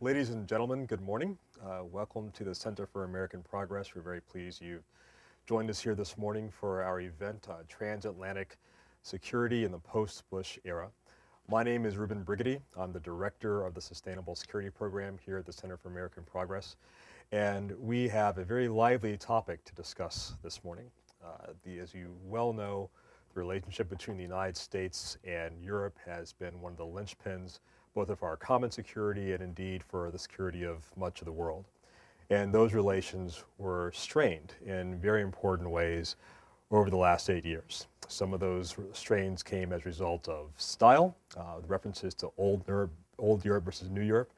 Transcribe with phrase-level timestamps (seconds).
[0.00, 1.36] Ladies and gentlemen, good morning.
[1.60, 3.96] Uh, welcome to the Center for American Progress.
[3.96, 4.84] We're very pleased you've
[5.44, 8.58] joined us here this morning for our event, uh, Transatlantic
[9.02, 10.88] Security in the Post-Bush Era.
[11.48, 12.60] My name is Reuben Brigety.
[12.76, 16.76] I'm the director of the Sustainable Security Program here at the Center for American Progress.
[17.32, 20.92] And we have a very lively topic to discuss this morning.
[21.26, 22.88] Uh, the, as you well know,
[23.34, 27.58] the relationship between the United States and Europe has been one of the linchpins
[27.98, 31.64] both of our common security and indeed for the security of much of the world.
[32.30, 36.14] And those relations were strained in very important ways
[36.70, 37.88] over the last eight years.
[38.06, 42.92] Some of those strains came as a result of style, uh, references to old, Europe,
[43.18, 44.30] old Europe versus New Europe.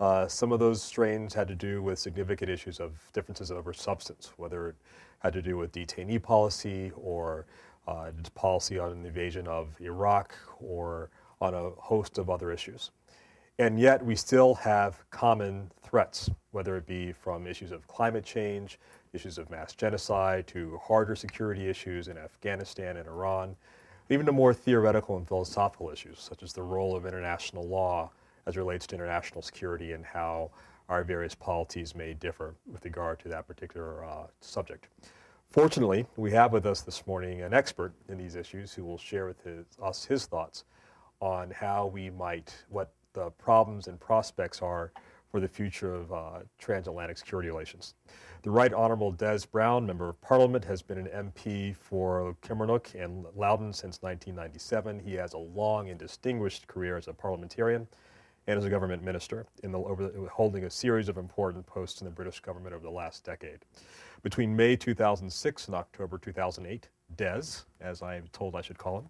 [0.00, 4.32] Uh, some of those strains had to do with significant issues of differences over substance,
[4.38, 4.76] whether it
[5.18, 7.44] had to do with detainee policy or
[7.86, 11.10] uh, policy on the invasion of Iraq or
[11.40, 12.90] on a host of other issues.
[13.58, 18.80] And yet we still have common threats, whether it be from issues of climate change,
[19.12, 23.54] issues of mass genocide, to harder security issues in Afghanistan and Iran,
[24.10, 28.10] even to more theoretical and philosophical issues, such as the role of international law
[28.46, 30.50] as relates to international security and how
[30.88, 34.88] our various polities may differ with regard to that particular uh, subject.
[35.46, 39.26] Fortunately, we have with us this morning an expert in these issues who will share
[39.26, 40.64] with his, us his thoughts
[41.24, 44.92] on how we might, what the problems and prospects are
[45.30, 47.94] for the future of uh, transatlantic security relations.
[48.42, 53.24] The Right Honorable Des Browne, Member of Parliament, has been an MP for Kilmarnock and
[53.34, 55.00] Loudoun since 1997.
[55.00, 57.88] He has a long and distinguished career as a parliamentarian
[58.46, 62.10] and as a government minister, the, over, holding a series of important posts in the
[62.10, 63.60] British government over the last decade.
[64.22, 69.08] Between May 2006 and October 2008, Des, as I am told I should call him,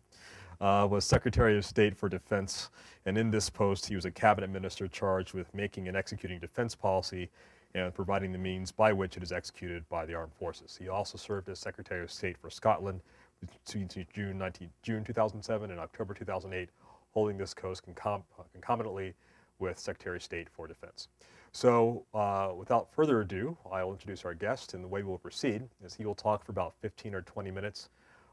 [0.61, 2.71] uh, was Secretary of State for Defense,
[3.07, 6.75] and in this post, he was a cabinet minister charged with making and executing defense
[6.75, 7.31] policy
[7.75, 10.77] and providing the means by which it is executed by the armed forces.
[10.81, 13.01] He also served as Secretary of State for Scotland
[13.41, 16.69] between June, 19, June 2007 and October 2008,
[17.13, 19.15] holding this post concomitantly
[19.59, 21.09] with Secretary of State for Defense.
[21.53, 25.95] So, uh, without further ado, I'll introduce our guest, and the way we'll proceed is
[25.95, 27.91] he will talk for about 15 or 20 minutes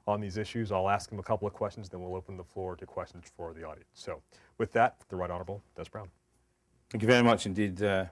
[0.08, 0.72] on these issues.
[0.72, 3.54] I'll ask him a couple of questions, then we'll open the floor to questions for
[3.54, 3.90] the audience.
[3.94, 4.22] So,
[4.58, 6.10] with that, the Right Honourable Des Browne.
[6.90, 8.06] Thank you very much indeed, uh,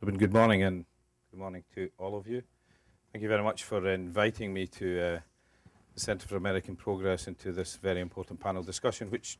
[0.00, 0.18] Reuben.
[0.18, 0.84] Good morning, and
[1.30, 2.42] good morning to all of you.
[3.12, 5.18] Thank you very much for inviting me to uh,
[5.94, 9.38] the Centre for American Progress and to this very important panel discussion, which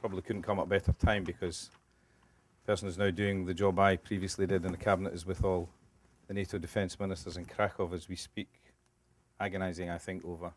[0.00, 1.70] probably couldn't come at better time because
[2.64, 5.42] the person who's now doing the job I previously did in the Cabinet is with
[5.44, 5.68] all
[6.28, 8.50] the NATO defence ministers in Krakow as we speak,
[9.40, 10.52] agonising, I think, over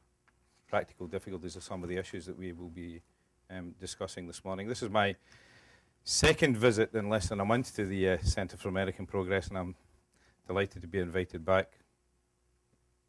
[0.69, 3.01] practical difficulties of some of the issues that we will be
[3.49, 4.67] um, discussing this morning.
[4.67, 5.15] This is my
[6.03, 9.57] second visit in less than a month to the uh, Centre for American Progress, and
[9.57, 9.75] I'm
[10.47, 11.73] delighted to be invited back.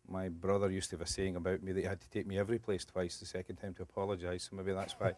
[0.09, 2.37] My brother used to have a saying about me that he had to take me
[2.37, 5.15] every place twice the second time to apologise, so maybe that's why.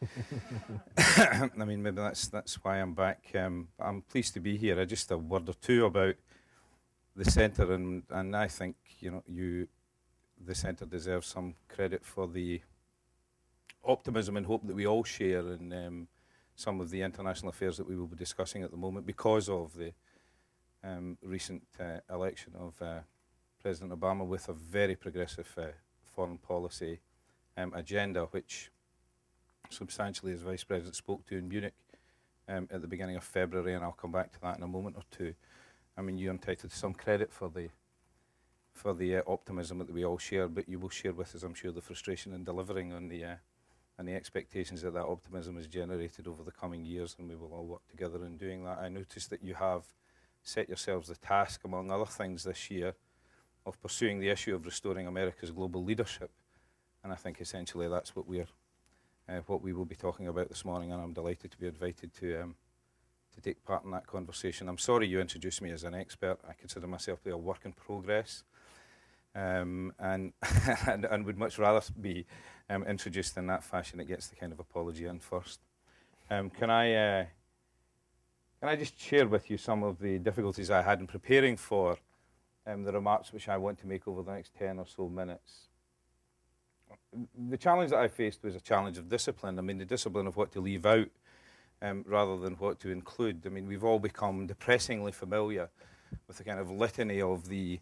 [1.59, 3.25] I mean, maybe that's that's why I'm back.
[3.35, 4.79] Um, I'm pleased to be here.
[4.79, 6.17] I just a word or two about
[7.17, 9.69] the centre, and and I think you know you
[10.45, 12.61] the centre deserves some credit for the
[13.85, 16.09] optimism and hope that we all share in um,
[16.55, 19.75] some of the international affairs that we will be discussing at the moment because of
[19.77, 19.93] the
[20.85, 23.01] um, recent uh, election of uh,
[23.61, 25.67] President Obama with a very progressive uh,
[26.03, 27.01] foreign policy
[27.57, 28.71] um, agenda, which
[29.71, 31.75] substantially, as Vice President spoke to in Munich
[32.49, 34.97] um, at the beginning of February, and I'll come back to that in a moment
[34.97, 35.35] or two.
[35.97, 37.69] I mean, you're entitled to some credit for the
[38.73, 41.55] for the uh, optimism that we all share, but you will share with us, I'm
[41.55, 43.35] sure, the frustration in delivering on the uh,
[43.99, 47.53] and the expectations that that optimism is generated over the coming years, and we will
[47.53, 48.79] all work together in doing that.
[48.79, 49.85] I noticed that you have
[50.43, 52.95] set yourselves the task, among other things, this year
[53.65, 56.31] of pursuing the issue of restoring America's global leadership,
[57.05, 58.49] and I think essentially that's what we're
[59.29, 62.13] uh, what we will be talking about this morning, and I'm delighted to be invited
[62.15, 62.55] to um,
[63.35, 64.69] to take part in that conversation.
[64.69, 66.39] I'm sorry you introduced me as an expert.
[66.49, 68.43] I consider myself to be a work in progress
[69.35, 70.33] um, and,
[70.87, 72.27] and, and would much rather be
[72.69, 74.01] um, introduced in that fashion.
[74.01, 75.61] It gets the kind of apology in first.
[76.31, 77.25] Um, can I uh,
[78.61, 81.97] can I just share with you some of the difficulties I had in preparing for
[82.67, 85.69] um, the remarks which I want to make over the next ten or so minutes?
[87.51, 89.59] The challenge that I faced was a challenge of discipline.
[89.59, 91.09] I mean, the discipline of what to leave out
[91.83, 93.43] um, rather than what to include.
[93.45, 95.69] I mean, we've all become depressingly familiar
[96.27, 97.81] with the kind of litany of the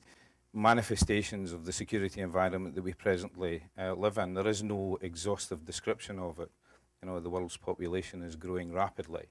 [0.52, 4.34] manifestations of the security environment that we presently uh, live in.
[4.34, 6.50] There is no exhaustive description of it.
[7.02, 9.26] You know, the world's population is growing rapidly.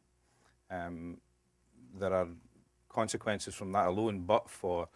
[0.71, 1.17] Um,
[1.97, 2.27] there are
[2.87, 4.87] consequences from that alone, but for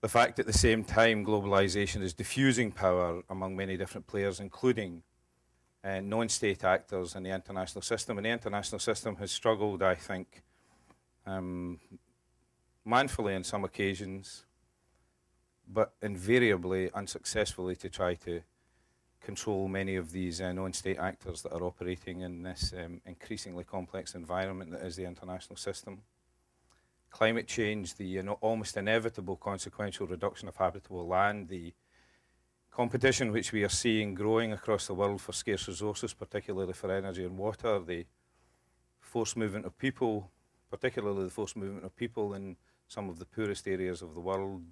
[0.00, 5.02] the fact at the same time globalization is diffusing power among many different players, including
[5.84, 8.18] uh, non state actors in the international system.
[8.18, 10.42] And the international system has struggled, I think,
[11.26, 11.78] um,
[12.84, 14.44] manfully on some occasions,
[15.72, 18.42] but invariably unsuccessfully to try to
[19.20, 24.14] control many of these uh, non-state actors that are operating in this um, increasingly complex
[24.14, 26.02] environment that is the international system.
[27.10, 31.72] Climate change, the you know, almost inevitable consequential reduction of habitable land, the
[32.70, 37.24] competition which we are seeing growing across the world for scarce resources, particularly for energy
[37.24, 38.06] and water, the
[39.00, 40.30] forced movement of people,
[40.70, 42.56] particularly the forced movement of people in
[42.88, 44.62] some of the poorest areas of the world,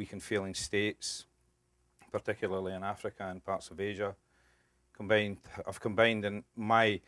[0.00, 1.26] weak and failing states,
[2.10, 4.16] particularly in Africa and parts of Asia.
[4.94, 5.36] Combined,
[5.68, 7.02] I've combined in my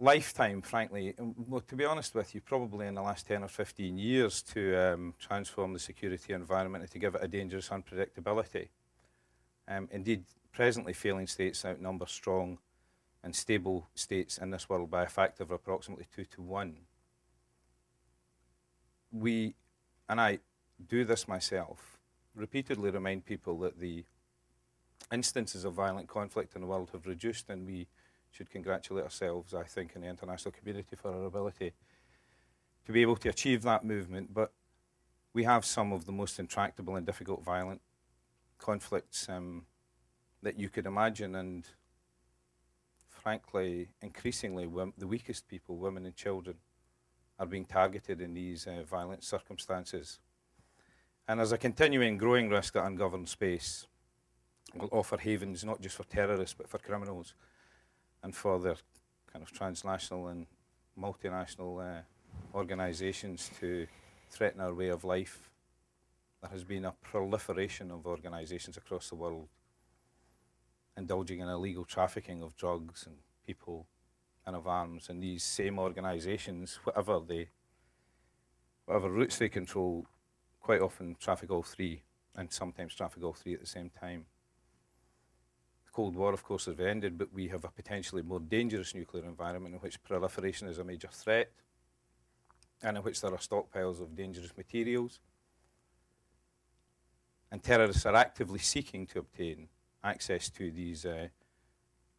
[0.00, 3.98] lifetime, frankly, well, to be honest with you, probably in the last 10 or 15
[3.98, 8.68] years to um, transform the security environment and to give it a dangerous unpredictability.
[9.68, 12.56] Um, indeed, presently failing states outnumber strong
[13.22, 16.78] and stable states in this world by a factor of approximately two to one.
[19.12, 19.56] We,
[20.08, 20.38] and I
[20.86, 21.97] do this myself,
[22.38, 24.04] repeatedly remind people that the
[25.12, 27.88] instances of violent conflict in the world have reduced, and we
[28.30, 31.72] should congratulate ourselves, I think, in the international community for our ability
[32.86, 34.34] to be able to achieve that movement.
[34.34, 34.52] But
[35.32, 37.80] we have some of the most intractable and difficult violent
[38.58, 39.66] conflicts um,
[40.42, 41.66] that you could imagine, and
[43.08, 46.56] frankly, increasingly, the weakest people, women and children,
[47.38, 50.18] are being targeted in these uh, violent circumstances.
[51.28, 53.86] And as a continuing growing risk that ungoverned space
[54.74, 57.34] will offer havens not just for terrorists but for criminals
[58.22, 58.76] and for their
[59.30, 60.46] kind of transnational and
[60.98, 62.00] multinational uh,
[62.54, 63.86] organisations to
[64.30, 65.50] threaten our way of life.
[66.40, 69.48] There has been a proliferation of organisations across the world
[70.96, 73.16] indulging in illegal trafficking of drugs and
[73.46, 73.86] people
[74.46, 75.08] and of arms.
[75.10, 77.48] And these same organisations, whatever they,
[78.86, 80.06] whatever routes they control,
[80.68, 82.02] quite often traffic all three,
[82.36, 84.26] and sometimes traffic all three at the same time.
[85.86, 89.24] The Cold War, of course, has ended, but we have a potentially more dangerous nuclear
[89.24, 91.50] environment in which proliferation is a major threat,
[92.82, 95.20] and in which there are stockpiles of dangerous materials.
[97.50, 99.68] And terrorists are actively seeking to obtain
[100.04, 101.28] access to these uh,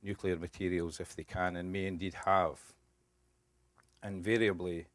[0.02, 2.58] nuclear materials if they can, and may indeed have.
[4.04, 4.88] Invariably,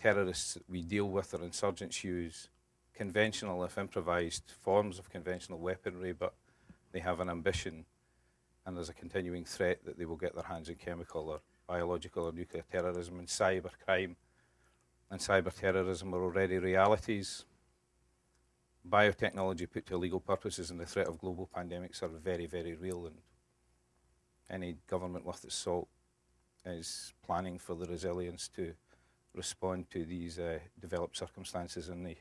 [0.00, 2.48] terrorists that we deal with or insurgents use
[2.96, 6.34] conventional, if improvised, forms of conventional weaponry, but
[6.92, 7.84] they have an ambition
[8.64, 12.24] and there's a continuing threat that they will get their hands in chemical or biological
[12.24, 14.16] or nuclear terrorism and cyber crime
[15.10, 17.44] and cyber terrorism are already realities.
[18.88, 23.06] Biotechnology put to legal purposes and the threat of global pandemics are very, very real
[23.06, 23.16] and
[24.50, 25.88] any government worth its salt
[26.64, 28.72] is planning for the resilience to
[29.34, 32.16] respond to these uh, developed circumstances in the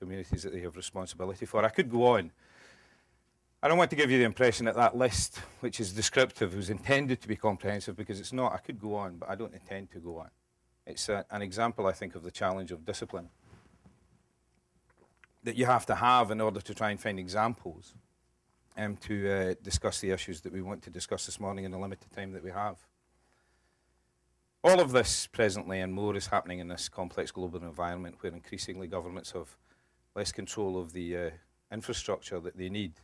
[0.00, 1.64] communities that they have responsibility for.
[1.64, 2.32] I could go on.
[3.62, 6.70] I don't want to give you the impression that that list, which is descriptive, was
[6.70, 8.52] intended to be comprehensive because it's not.
[8.52, 10.30] I could go on, but I don't intend to go on.
[10.86, 13.28] It's a, an example, I think, of the challenge of discipline
[15.44, 17.94] that you have to have in order to try and find examples
[18.76, 21.78] um, to uh, discuss the issues that we want to discuss this morning in the
[21.78, 22.76] limited time that we have.
[24.62, 28.86] All of this presently and more is happening in this complex global environment where increasingly
[28.86, 29.56] governments have
[30.14, 31.30] less control of the uh,
[31.72, 32.94] infrastructure that they need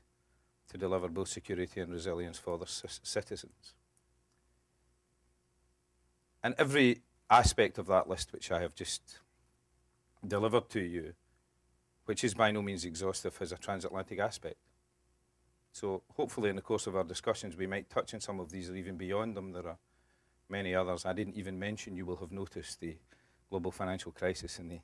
[0.70, 3.74] to deliver both security and resilience for their c- citizens.
[6.42, 9.18] And every aspect of that list, which I have just
[10.26, 11.14] delivered to you,
[12.04, 14.56] which is by no means exhaustive, has a transatlantic aspect.
[15.72, 18.70] So, hopefully, in the course of our discussions, we might touch on some of these
[18.70, 19.52] or even beyond them.
[19.52, 19.78] There are
[20.48, 21.04] many others.
[21.04, 22.96] I didn't even mention, you will have noticed, the
[23.50, 24.80] global financial crisis and the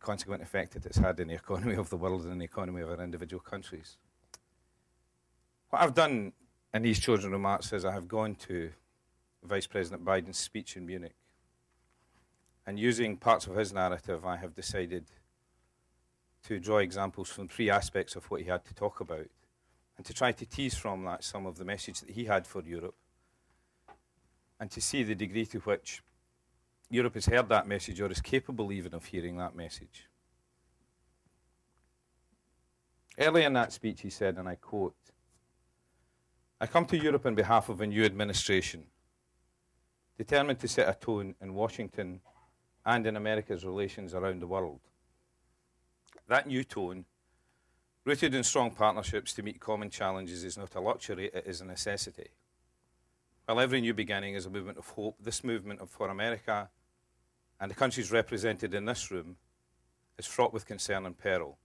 [0.00, 2.90] consequent effect that it's had in the economy of the world and the economy of
[2.90, 3.96] our individual countries.
[5.70, 6.32] What I've done
[6.72, 8.70] in these children remarks is I have gone to
[9.42, 11.14] Vice President Biden's speech in Munich.
[12.66, 15.04] And using parts of his narrative, I have decided
[16.44, 19.26] to draw examples from three aspects of what he had to talk about
[19.96, 22.62] and to try to tease from that some of the message that he had for
[22.62, 22.94] Europe
[24.60, 26.02] and to see the degree to which
[26.88, 30.08] Europe has heard that message or is capable even of hearing that message.
[33.18, 34.94] Early in that speech, he said, and I quote,
[36.60, 38.84] I come to Europe on behalf of a new administration,
[40.16, 42.20] determined to set a tone in Washington
[42.84, 44.80] and in America's relations around the world.
[46.28, 47.04] That new tone,
[48.04, 51.64] rooted in strong partnerships to meet common challenges, is not a luxury, it is a
[51.64, 52.28] necessity.
[53.46, 56.68] While every new beginning is a movement of hope, this movement of for America
[57.60, 59.36] and the countries represented in this room
[60.18, 61.56] is fraught with concern and peril.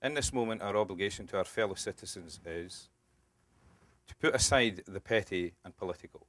[0.00, 2.88] In this moment, our obligation to our fellow citizens is
[4.06, 6.24] to put aside the petty and political,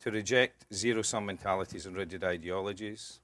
[0.00, 3.20] to reject zero sum mentalities and rigid ideologies,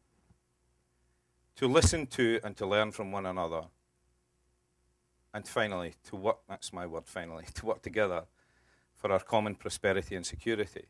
[1.56, 3.64] to listen to and to learn from one another,
[5.34, 8.24] and finally, to work that's my word finally to work together
[9.00, 10.84] for our common prosperity and security.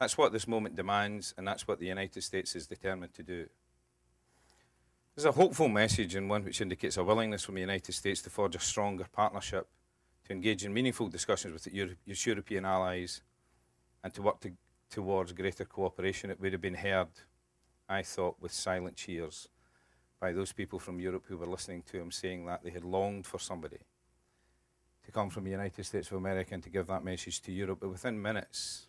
[0.00, 3.46] That's what this moment demands, and that's what the United States is determined to do.
[5.14, 8.30] There's a hopeful message and one which indicates a willingness from the United States to
[8.30, 9.68] forge a stronger partnership,
[10.26, 11.68] to engage in meaningful discussions with
[12.06, 13.22] its European allies,
[14.02, 14.52] and to work to,
[14.90, 16.30] towards greater cooperation.
[16.30, 17.08] It would have been heard,
[17.88, 19.48] I thought, with silent cheers
[20.18, 23.26] by those people from Europe who were listening to him saying that they had longed
[23.26, 23.78] for somebody
[25.10, 27.78] to come from the United States of America and to give that message to Europe.
[27.80, 28.86] But within minutes,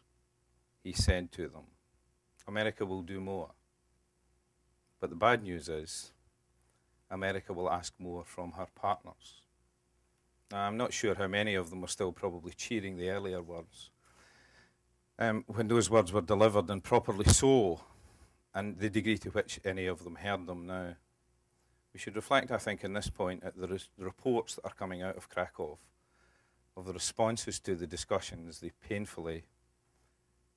[0.84, 1.64] he said to them,
[2.48, 3.50] America will do more.
[5.00, 6.12] But the bad news is,
[7.10, 9.42] America will ask more from her partners.
[10.52, 13.90] Now, I'm not sure how many of them were still probably cheering the earlier words.
[15.18, 17.82] Um, when those words were delivered, and properly so,
[18.54, 20.96] and the degree to which any of them heard them now.
[21.94, 25.02] We should reflect, I think, in this point at the, the reports that are coming
[25.02, 25.78] out of Krakow
[26.76, 29.44] of the responses to the discussions, the painfully,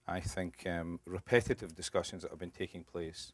[0.06, 3.32] I think, um, repetitive discussions that have been taking place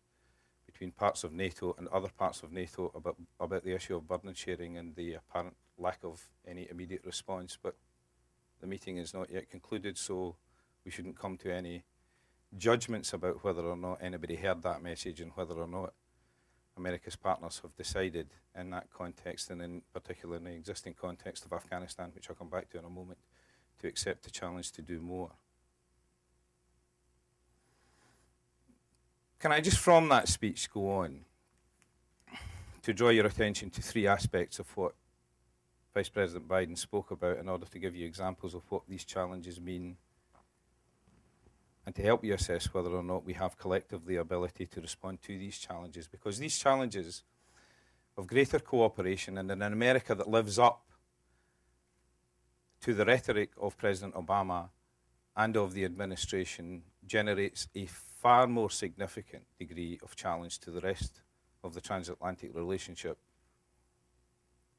[0.66, 4.32] between parts of NATO and other parts of NATO about, about the issue of burden
[4.34, 7.58] sharing and the apparent lack of any immediate response.
[7.60, 7.76] But
[8.60, 10.36] the meeting is not yet concluded, so
[10.84, 11.84] we shouldn't come to any
[12.56, 15.92] judgments about whether or not anybody heard that message and whether or not
[16.76, 21.52] America's partners have decided in that context and in particular in the existing context of
[21.52, 23.18] Afghanistan, which I'll come back to in a moment,
[23.80, 25.30] to accept the challenge to do more.
[29.38, 31.20] Can I just from that speech go on
[32.82, 34.94] to draw your attention to three aspects of what
[35.94, 39.60] Vice President Biden spoke about in order to give you examples of what these challenges
[39.60, 39.96] mean
[41.86, 45.22] and to help you assess whether or not we have collectively the ability to respond
[45.22, 46.06] to these challenges.
[46.06, 47.22] Because these challenges
[48.16, 50.82] of greater cooperation and an America that lives up
[52.82, 54.68] to the rhetoric of President Obama
[55.36, 61.22] and of the administration generates a far more significant degree of challenge to the rest
[61.64, 63.18] of the transatlantic relationship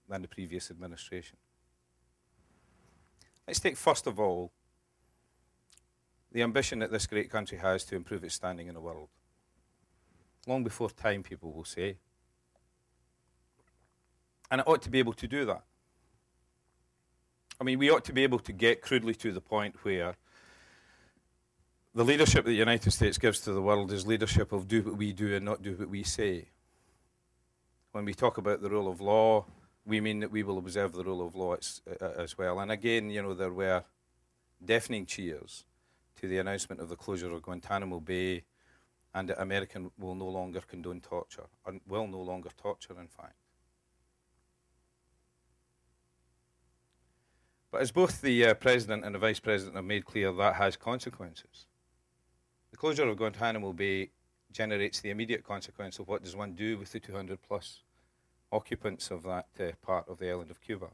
[0.08, 1.38] than the previous administration.
[3.48, 4.52] Let's take, first of all,
[6.32, 9.10] the ambition that this great country has to improve its standing in the world.
[10.48, 11.98] Long before time, people will say.
[14.50, 15.64] And it ought to be able to do that.
[17.60, 20.16] I mean, we ought to be able to get crudely to the point where
[21.94, 24.98] the leadership that the United States gives to the world is leadership of do what
[24.98, 26.48] we do and not do what we say.
[27.92, 29.46] When we talk about the rule of law,
[29.86, 32.60] we mean that we will observe the rule of law as, uh, as well.
[32.60, 33.84] And again, you know, there were
[34.64, 35.66] deafening cheers
[36.22, 38.44] to the announcement of the closure of Guantanamo Bay
[39.14, 43.36] and that America will no longer condone torture, and will no longer torture, in fact.
[47.72, 50.78] But as both the uh, President and the Vice President have made clear, that has
[50.78, 51.66] consequences.
[52.70, 54.12] The closure of Guantanamo Bay
[54.52, 57.82] generates the immediate consequence of what does one do with the 200 plus
[58.52, 60.88] occupants of that uh, part of the island of Cuba.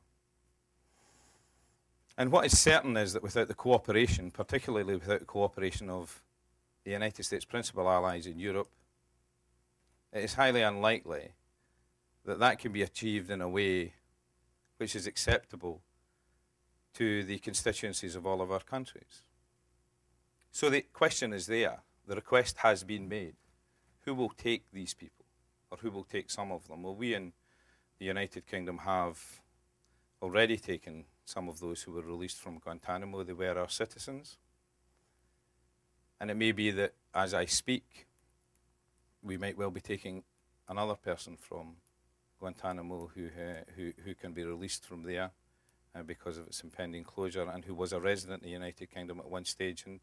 [2.18, 6.22] And what is certain is that without the cooperation, particularly without the cooperation of
[6.84, 8.70] the United States' principal allies in Europe,
[10.12, 11.30] it is highly unlikely
[12.26, 13.94] that that can be achieved in a way
[14.78, 15.82] which is acceptable
[16.96, 19.22] to the constituencies of all of our countries.
[20.52, 21.82] So the question is there.
[22.08, 23.36] The request has been made.
[24.06, 25.26] Who will take these people?
[25.70, 26.82] Or who will take some of them?
[26.82, 27.34] Well, we in
[28.00, 29.42] the United Kingdom have
[30.22, 33.22] already taken some of those who were released from Guantanamo.
[33.22, 34.38] They were our citizens.
[36.22, 38.08] And it may be that as I speak,
[39.22, 40.24] we might well be taking
[40.70, 41.76] another person from
[42.40, 45.32] Guantanamo who, uh, who, who can be released from there
[45.94, 49.20] uh, because of its impending closure and who was a resident in the United Kingdom
[49.20, 49.84] at one stage.
[49.86, 50.00] And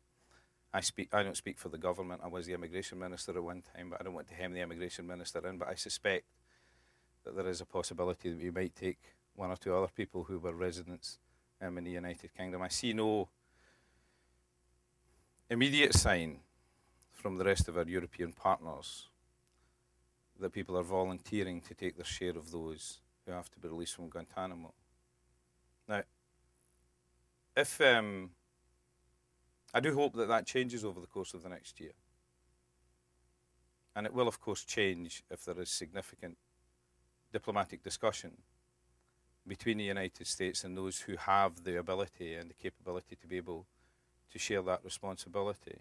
[0.74, 2.20] I, speak, I don't speak for the government.
[2.22, 4.60] I was the immigration minister at one time, but I don't want to hem the
[4.60, 5.56] immigration minister in.
[5.56, 6.26] But I suspect
[7.24, 9.00] that there is a possibility that we might take
[9.34, 11.18] one or two other people who were residents
[11.60, 12.62] um, in the United Kingdom.
[12.62, 13.28] I see no
[15.50, 16.40] immediate sign
[17.12, 19.08] from the rest of our European partners
[20.40, 23.94] that people are volunteering to take their share of those who have to be released
[23.94, 24.72] from Guantanamo.
[25.88, 26.02] Now,
[27.56, 28.30] if um,
[29.72, 31.92] I do hope that that changes over the course of the next year,
[33.96, 36.36] and it will, of course, change if there is significant
[37.32, 38.32] diplomatic discussion
[39.46, 43.36] between the United States and those who have the ability and the capability to be
[43.36, 43.66] able
[44.32, 45.78] to share that responsibility.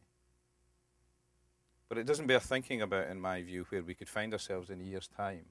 [1.88, 4.82] But it doesn't bear thinking about, in my view, where we could find ourselves in
[4.82, 5.46] a year's time.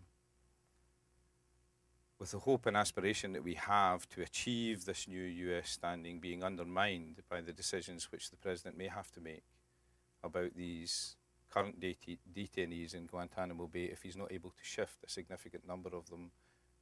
[2.19, 6.45] With the hope and aspiration that we have to achieve this new US standing being
[6.45, 9.45] undermined by the decisions which the President may have to make
[10.23, 11.17] about these
[11.51, 15.91] current det- detainees in Guantanamo Bay if he's not able to shift a significant number
[15.91, 16.31] of them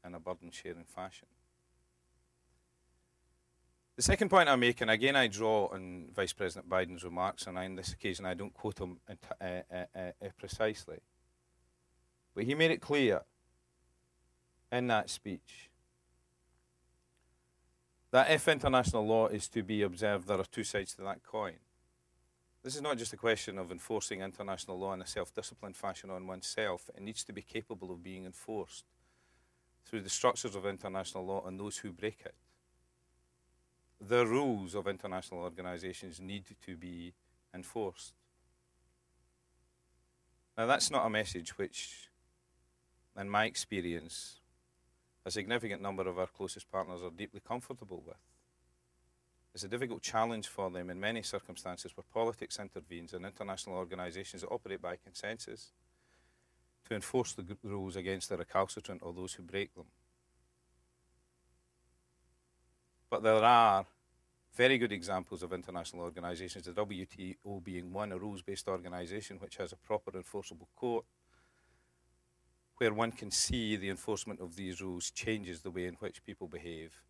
[0.05, 1.29] in a burden sharing fashion.
[3.97, 7.59] The second point I make, and again I draw on Vice President Biden's remarks, and
[7.59, 11.01] on this occasion I don't quote him uh, uh, uh, precisely,
[12.35, 13.23] but he made it clear
[14.73, 15.69] in that speech
[18.11, 21.57] that if international law is to be observed, there are two sides to that coin.
[22.63, 26.11] This is not just a question of enforcing international law in a self disciplined fashion
[26.11, 28.85] on oneself, it needs to be capable of being enforced
[29.87, 32.35] through the structures of international law and those who break it.
[34.01, 37.13] The rules of international organizations need to be
[37.55, 38.15] enforced.
[40.57, 42.09] Now, that's not a message which,
[43.19, 44.41] in my experience,
[45.25, 48.17] a significant number of our closest partners are deeply comfortable with.
[49.55, 54.43] It's a difficult challenge for them in many circumstances where politics intervenes and international organizations
[54.43, 55.73] that operate by consensus
[56.91, 59.87] to enforce the rules against the recalcitrant or those who break them.
[63.09, 63.87] But there are
[64.57, 69.57] very good examples of international organisations, the WTO being one, a rules based organisation which
[69.57, 71.05] has a proper enforceable court,
[72.79, 76.49] where one can see the enforcement of these rules changes the way in which people
[76.49, 77.05] behave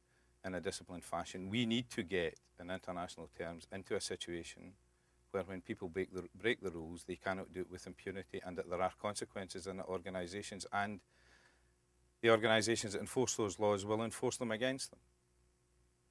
[0.44, 1.48] in a disciplined fashion.
[1.48, 4.72] We need to get, in international terms, into a situation
[5.32, 8.56] where when people break the, break the rules, they cannot do it with impunity and
[8.56, 11.00] that there are consequences in the organisations and
[12.22, 15.00] the organisations that enforce those laws will enforce them against them.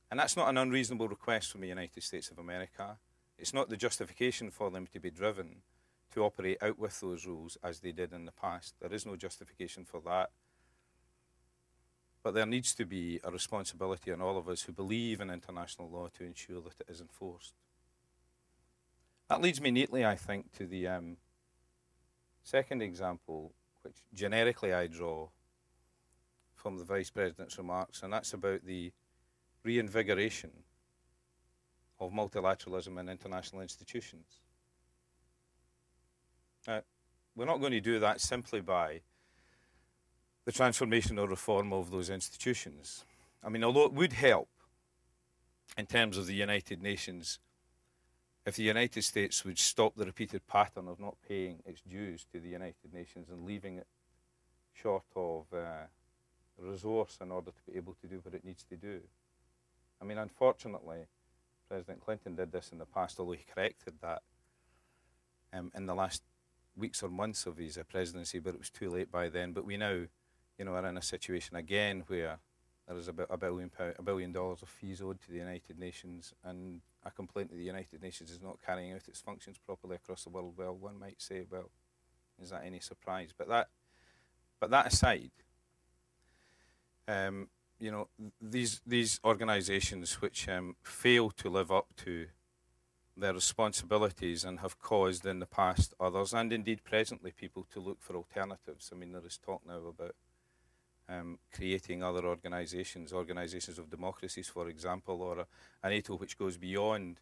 [0.09, 2.97] And that's not an unreasonable request from the United States of America.
[3.37, 5.57] It's not the justification for them to be driven
[6.13, 8.73] to operate out with those rules as they did in the past.
[8.81, 10.31] There is no justification for that.
[12.23, 15.89] But there needs to be a responsibility on all of us who believe in international
[15.89, 17.53] law to ensure that it is enforced.
[19.29, 21.17] That leads me neatly, I think, to the um,
[22.43, 25.29] second example, which generically I draw
[26.55, 28.91] from the Vice President's remarks, and that's about the
[29.63, 30.51] reinvigoration
[31.99, 34.41] of multilateralism in international institutions.
[36.67, 36.81] Now,
[37.35, 39.01] we're not going to do that simply by
[40.45, 43.05] the transformation or reform of those institutions.
[43.43, 44.49] I mean, although it would help
[45.77, 47.37] in terms of the United Nations
[48.45, 52.39] if the United States would stop the repeated pattern of not paying its dues to
[52.39, 53.87] the United Nations and leaving it
[54.73, 55.85] short of uh,
[56.57, 58.99] resource in order to be able to do what it needs to do.
[60.01, 61.07] I mean, unfortunately,
[61.67, 64.21] President Clinton did this in the past, although he corrected that
[65.53, 66.23] um, in the last
[66.75, 69.51] weeks or months of his uh, presidency, but it was too late by then.
[69.51, 70.05] But we now,
[70.57, 72.39] you know, are in a situation again where
[72.89, 75.77] there is about a billion, pound, a billion dollars of fees owed to the United
[75.77, 79.95] Nations, and a complaint that the United Nations is not carrying out its functions properly
[79.95, 80.55] across the world.
[80.57, 81.69] Well, one might say, well,
[82.41, 83.29] is that any surprise?
[83.37, 83.67] But that,
[84.59, 85.29] but that aside,
[87.07, 87.49] um,
[87.79, 88.07] you know,
[88.41, 92.25] these these organisations which um, fail to live up to
[93.15, 98.01] their responsibilities and have caused in the past others, and indeed presently, people to look
[98.01, 98.89] for alternatives.
[98.91, 100.15] I mean, there is talk now about
[101.09, 105.45] um, creating other organisations, organisations of democracies, for example, or a,
[105.83, 107.19] a NATO which goes beyond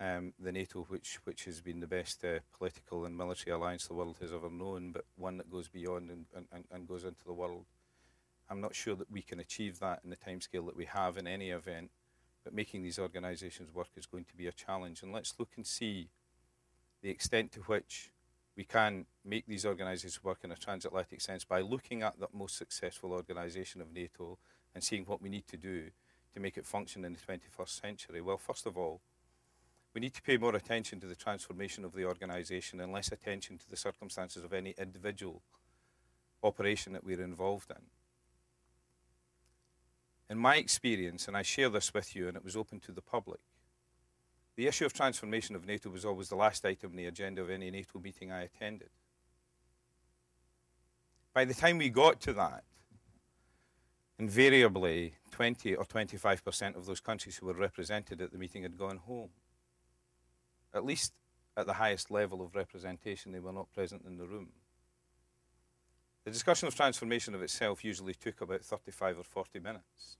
[0.00, 3.94] um, the NATO which, which has been the best uh, political and military alliance the
[3.94, 7.32] world has ever known, but one that goes beyond and, and, and goes into the
[7.32, 7.66] world.
[8.50, 11.26] I'm not sure that we can achieve that in the timescale that we have in
[11.26, 11.90] any event,
[12.44, 15.02] but making these organisations work is going to be a challenge.
[15.02, 16.08] And let's look and see
[17.00, 18.10] the extent to which
[18.56, 22.56] we can make these organisations work in a transatlantic sense by looking at the most
[22.56, 24.38] successful organisation of NATO
[24.74, 25.90] and seeing what we need to do
[26.34, 28.20] to make it function in the 21st century.
[28.20, 29.00] Well, first of all,
[29.94, 33.58] we need to pay more attention to the transformation of the organisation and less attention
[33.58, 35.42] to the circumstances of any individual
[36.42, 37.82] operation that we're involved in.
[40.30, 43.02] In my experience, and I share this with you, and it was open to the
[43.02, 43.40] public,
[44.56, 47.50] the issue of transformation of NATO was always the last item on the agenda of
[47.50, 48.90] any NATO meeting I attended.
[51.32, 52.64] By the time we got to that,
[54.18, 58.98] invariably 20 or 25% of those countries who were represented at the meeting had gone
[58.98, 59.30] home.
[60.74, 61.12] At least
[61.56, 64.50] at the highest level of representation, they were not present in the room.
[66.24, 70.18] The discussion of transformation of itself usually took about 35 or 40 minutes.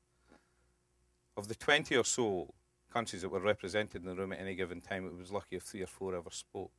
[1.37, 2.53] Of the 20 or so
[2.93, 5.63] countries that were represented in the room at any given time, it was lucky if
[5.63, 6.73] three or four ever spoke.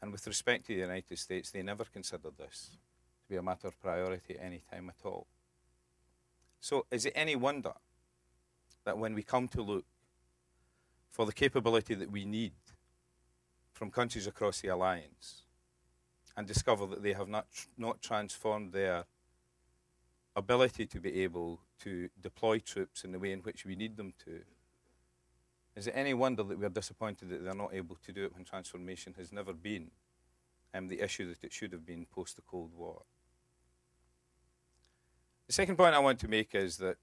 [0.00, 2.70] And with respect to the United States, they never considered this
[3.22, 5.26] to be a matter of priority at any time at all.
[6.60, 7.72] So, is it any wonder
[8.84, 9.84] that when we come to look
[11.10, 12.52] for the capability that we need
[13.72, 15.42] from countries across the alliance
[16.36, 19.04] and discover that they have not, not transformed their
[20.34, 24.14] ability to be able to deploy troops in the way in which we need them
[24.24, 24.40] to.
[25.74, 28.34] Is it any wonder that we are disappointed that they're not able to do it
[28.34, 29.90] when transformation has never been
[30.74, 33.02] um, the issue that it should have been post the Cold War?
[35.46, 36.98] The second point I want to make is that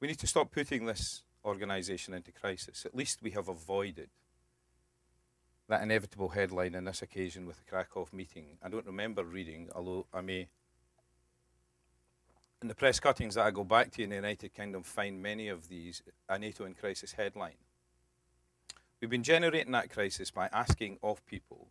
[0.00, 2.84] we need to stop putting this organisation into crisis.
[2.84, 4.10] At least we have avoided
[5.68, 8.58] that inevitable headline on this occasion with the Krakow meeting.
[8.62, 10.48] I don't remember reading, although I may,
[12.62, 15.48] in the press cuttings that I go back to in the United Kingdom, find many
[15.48, 17.58] of these a NATO in crisis headline.
[19.00, 21.68] We've been generating that crisis by asking of people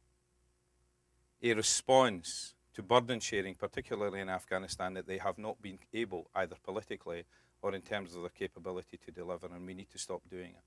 [1.42, 6.56] a response to burden sharing, particularly in Afghanistan, that they have not been able, either
[6.64, 7.24] politically
[7.62, 10.64] or in terms of their capability to deliver, and we need to stop doing it.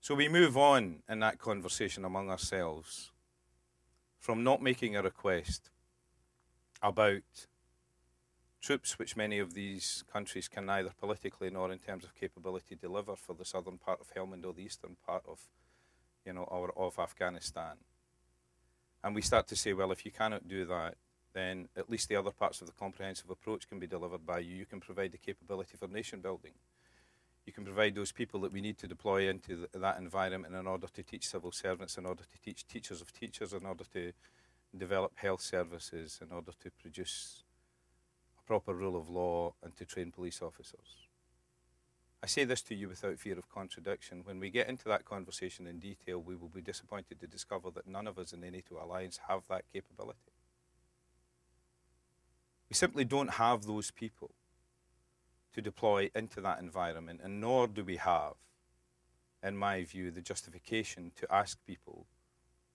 [0.00, 3.12] So we move on in that conversation among ourselves
[4.18, 5.70] from not making a request
[6.82, 7.46] about
[8.60, 13.16] troops which many of these countries can neither politically nor in terms of capability deliver
[13.16, 15.40] for the southern part of Helmand or the eastern part of
[16.26, 17.76] you know our, of Afghanistan.
[19.02, 20.96] And we start to say, well, if you cannot do that,
[21.32, 24.54] then at least the other parts of the comprehensive approach can be delivered by you.
[24.54, 26.52] You can provide the capability for nation building
[27.46, 30.86] you can provide those people that we need to deploy into that environment in order
[30.86, 34.12] to teach civil servants, in order to teach teachers of teachers, in order to
[34.76, 37.42] develop health services, in order to produce
[38.38, 41.08] a proper rule of law and to train police officers.
[42.22, 44.22] I say this to you without fear of contradiction.
[44.24, 47.86] When we get into that conversation in detail, we will be disappointed to discover that
[47.86, 50.18] none of us in the NATO alliance have that capability.
[52.68, 54.30] We simply don't have those people
[55.54, 58.34] to deploy into that environment, and nor do we have,
[59.42, 62.06] in my view, the justification to ask people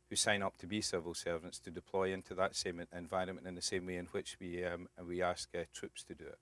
[0.10, 3.62] who sign up to be civil servants to deploy into that same environment in the
[3.62, 6.40] same way in which we, um, we ask uh, troops to do it.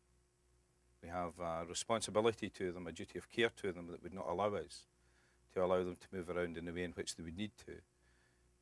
[1.01, 4.27] We have a responsibility to them, a duty of care to them that would not
[4.29, 4.85] allow us
[5.53, 7.75] to allow them to move around in the way in which they would need to,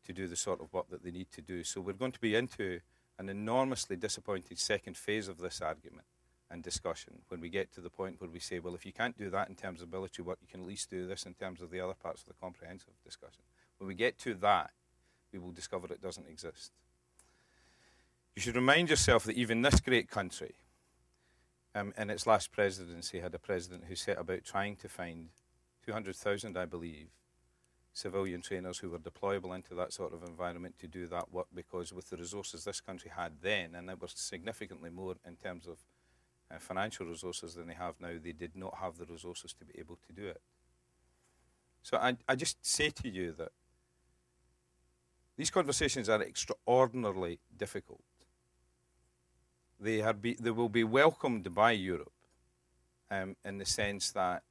[0.06, 1.64] to do the sort of work that they need to do.
[1.64, 2.80] So we're going to be into
[3.18, 6.06] an enormously disappointed second phase of this argument
[6.50, 9.18] and discussion when we get to the point where we say, well, if you can't
[9.18, 11.62] do that in terms of military work, you can at least do this in terms
[11.62, 13.44] of the other parts of the comprehensive discussion.
[13.78, 14.72] When we get to that,
[15.32, 16.72] we will discover it doesn't exist.
[18.36, 20.56] You should remind yourself that even this great country,
[21.76, 25.30] um, in its last presidency, had a president who set about trying to find
[25.86, 27.08] 200,000, I believe,
[27.94, 31.92] civilian trainers who were deployable into that sort of environment to do that work because
[31.92, 35.78] with the resources this country had then, and it was significantly more in terms of
[36.50, 39.78] uh, financial resources than they have now, they did not have the resources to be
[39.78, 40.42] able to do it.
[41.84, 43.52] So I, I just say to you that
[45.42, 48.04] these conversations are extraordinarily difficult.
[49.80, 52.12] They, are be, they will be welcomed by Europe
[53.10, 54.44] um, in the sense that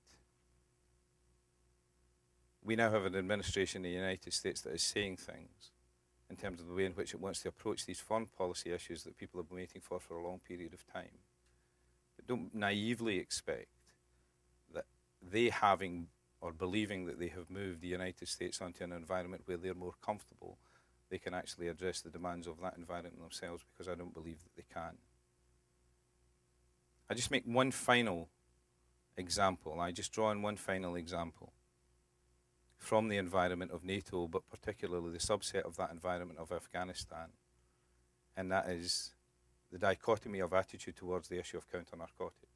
[2.65, 5.71] we now have an administration in the United States that is saying things
[6.29, 9.05] in terms of the way in which it wants to approach these foreign policy issues
[9.05, 11.19] that people have been waiting for for a long period of time
[12.17, 13.69] But don't naively expect
[14.75, 14.87] that
[15.23, 16.09] they having
[16.41, 19.95] or believing that they have moved the United States onto an environment where they're more
[20.03, 20.59] comfortable,
[21.11, 24.57] they can actually address the demands of that environment themselves because I don't believe that
[24.57, 24.97] they can.
[27.11, 28.29] I just make one final
[29.17, 29.81] example.
[29.81, 31.53] I just draw on one final example
[32.77, 37.29] from the environment of NATO, but particularly the subset of that environment of Afghanistan,
[38.37, 39.13] and that is
[39.71, 42.47] the dichotomy of attitude towards the issue of counter narcotics.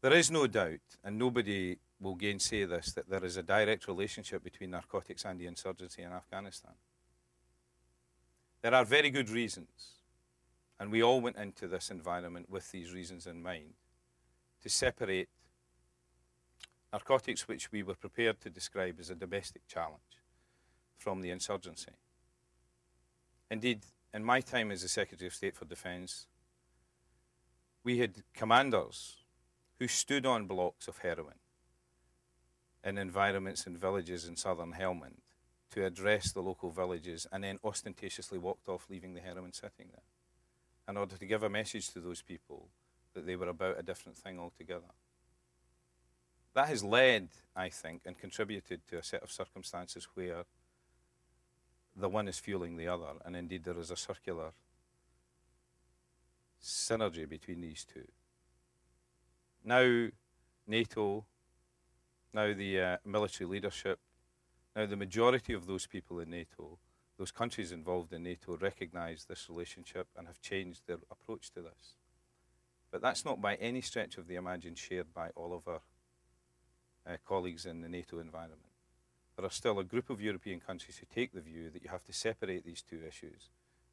[0.00, 4.42] There is no doubt, and nobody will gainsay this, that there is a direct relationship
[4.42, 6.72] between narcotics and the insurgency in Afghanistan.
[8.62, 10.00] There are very good reasons,
[10.80, 13.74] And we all went into this environment with these reasons in mind
[14.62, 15.28] to separate
[16.90, 20.00] narcotics, which we were prepared to describe as a domestic challenge,
[20.96, 21.92] from the insurgency.
[23.50, 23.80] Indeed,
[24.14, 26.26] in my time as the Secretary of State for Defence,
[27.84, 29.18] we had commanders
[29.78, 31.39] who stood on blocks of heroin
[32.84, 35.20] in environments and villages in southern Helmand
[35.70, 40.02] to address the local villages and then ostentatiously walked off, leaving the heroin sitting there,
[40.88, 42.68] in order to give a message to those people
[43.14, 44.92] that they were about a different thing altogether.
[46.54, 50.44] That has led, I think, and contributed to a set of circumstances where
[51.94, 54.50] the one is fueling the other, and indeed there is a circular
[56.62, 58.08] synergy between these two.
[59.64, 60.08] Now,
[60.66, 61.24] NATO,
[62.32, 63.98] now the uh, military leadership,
[64.76, 66.78] now the majority of those people in NATO,
[67.18, 71.96] those countries involved in NATO, recognize this relationship and have changed their approach to this.
[72.90, 75.80] But that's not by any stretch of the imagination shared by all of our
[77.06, 78.62] uh, colleagues in the NATO environment.
[79.36, 82.04] There are still a group of European countries who take the view that you have
[82.04, 83.48] to separate these two issues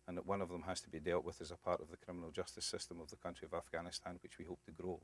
[0.08, 1.98] and that one of them has to be dealt with as a part of the
[1.98, 5.00] criminal justice system of the country of Afghanistan, which we hope to grow,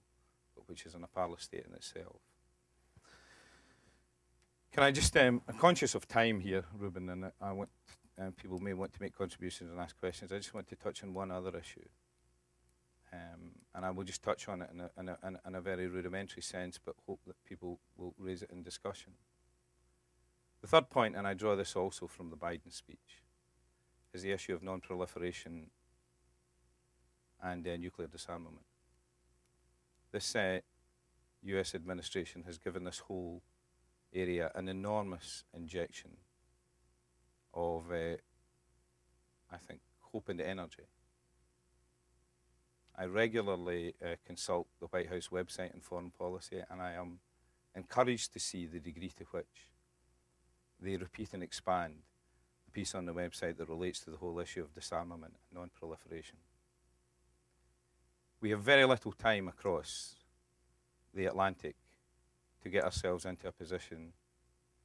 [0.56, 2.19] but which is in a parlous state in itself.
[4.74, 7.70] Can I just, um, I'm conscious of time here, Reuben, and I want
[8.38, 10.32] people may want to make contributions and ask questions.
[10.32, 11.88] I just want to touch on one other issue.
[13.14, 15.88] Um, and I will just touch on it in a, in, a, in a, very
[15.88, 19.14] rudimentary sense, but hope that people will raise it in discussion.
[20.62, 23.22] The third point, and I draw this also from the Biden speech,
[24.12, 25.68] is the issue of non proliferation
[27.44, 28.66] and uh, nuclear disarmament.
[30.12, 30.62] This uh,
[31.44, 33.44] US administration has given this whole
[34.13, 36.12] area an enormous injection
[37.54, 38.17] of, uh,
[39.52, 40.88] I think, hope and energy.
[42.95, 47.19] I regularly uh, consult the White House website and foreign policy, and I am
[47.76, 49.71] encouraged to see the degree to which
[50.80, 51.95] they repeat and expand
[52.65, 55.69] the piece on the website that relates to the whole issue of disarmament and non
[55.69, 56.38] proliferation.
[58.41, 60.15] We have very little time across
[61.13, 61.76] the Atlantic
[62.63, 64.13] to get ourselves into a position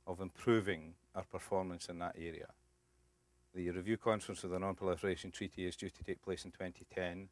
[0.06, 2.48] of improving our performance in that area.
[3.54, 7.28] The review conference of the Non Proliferation Treaty is due to take place in 2010.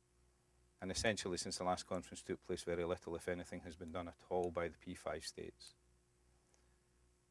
[0.82, 4.08] And essentially, since the last conference took place, very little, if anything, has been done
[4.08, 5.74] at all by the P5 states.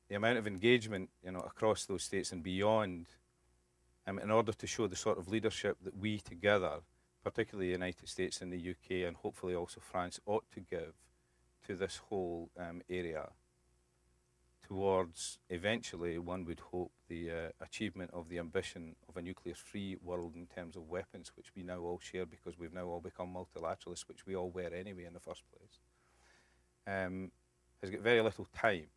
[0.09, 3.07] The amount of engagement you know, across those states and beyond,
[4.07, 6.79] um, in order to show the sort of leadership that we together,
[7.23, 10.93] particularly the United States and the UK, and hopefully also France, ought to give
[11.67, 13.29] to this whole um, area
[14.67, 19.97] towards eventually, one would hope, the uh, achievement of the ambition of a nuclear free
[20.03, 23.33] world in terms of weapons, which we now all share because we've now all become
[23.33, 25.79] multilateralists, which we all were anyway in the first place,
[26.87, 27.31] um,
[27.81, 28.87] has got very little time.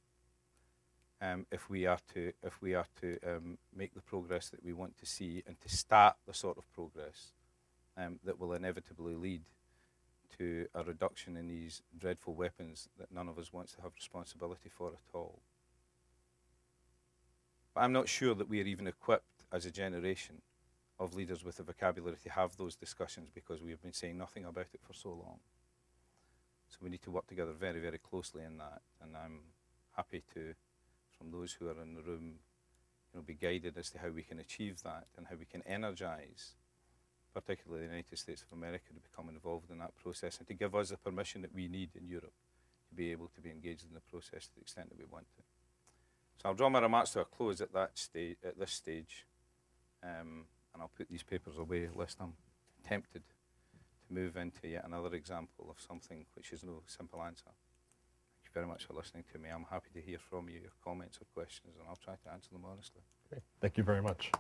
[1.20, 4.72] Um, if we are to if we are to um, make the progress that we
[4.72, 7.32] want to see and to start the sort of progress
[7.96, 9.42] um, that will inevitably lead
[10.36, 14.68] to a reduction in these dreadful weapons that none of us wants to have responsibility
[14.68, 15.40] for at all.
[17.74, 20.42] But I'm not sure that we are even equipped as a generation
[20.98, 24.44] of leaders with the vocabulary to have those discussions because we have been saying nothing
[24.44, 25.38] about it for so long.
[26.68, 28.82] So we need to work together very, very closely in that.
[29.02, 29.40] And I'm
[29.96, 30.54] happy to,
[31.16, 32.40] from those who are in the room,
[33.12, 35.62] you know, be guided as to how we can achieve that and how we can
[35.62, 36.54] energize,
[37.34, 40.74] particularly the United States of America, to become involved in that process and to give
[40.74, 42.32] us the permission that we need in Europe
[42.88, 45.26] to be able to be engaged in the process to the extent that we want
[45.36, 45.42] to.
[46.42, 49.26] So I'll draw my remarks to a close at that stage, at this stage,
[50.02, 52.34] um, and I'll put these papers away lest I'm
[52.86, 57.44] tempted to move into yet another example of something which is no simple answer.
[57.44, 59.50] Thank you very much for listening to me.
[59.50, 62.50] I'm happy to hear from you, your comments or questions, and I'll try to answer
[62.52, 63.02] them honestly.
[63.60, 64.30] Thank you very much.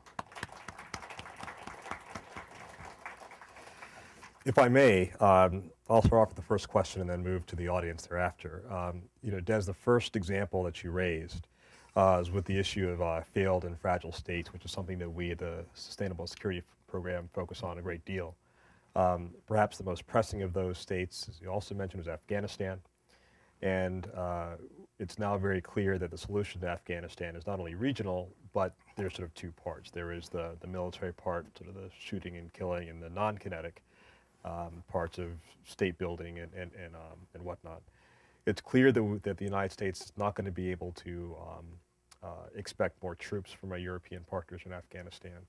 [4.48, 7.54] If I may, um, I'll start off with the first question and then move to
[7.54, 8.62] the audience thereafter.
[8.72, 11.48] Um, you know, Des, the first example that you raised
[11.94, 15.10] uh, is with the issue of uh, failed and fragile states, which is something that
[15.10, 18.36] we at the Sustainable Security Program focus on a great deal.
[18.96, 22.80] Um, perhaps the most pressing of those states, as you also mentioned, was Afghanistan.
[23.60, 24.52] And uh,
[24.98, 29.12] it's now very clear that the solution to Afghanistan is not only regional, but there's
[29.12, 29.90] sort of two parts.
[29.90, 33.36] There is the, the military part, sort of the shooting and killing, and the non
[33.36, 33.82] kinetic
[34.44, 35.28] um, parts of
[35.64, 37.82] state building and, and, and, um, and whatnot.
[38.46, 41.66] It's clear that, that the United States is not going to be able to um,
[42.22, 45.40] uh, expect more troops from our European partners in Afghanistan.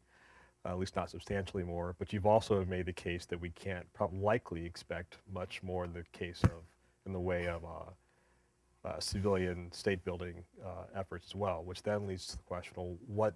[0.66, 1.96] uh, at least not substantially more.
[2.00, 6.04] But you've also made the case that we can't likely expect much more in the
[6.12, 6.64] case of
[7.06, 12.08] in the way of uh, uh, civilian state building uh, efforts as well, which then
[12.08, 13.36] leads to the question: well, what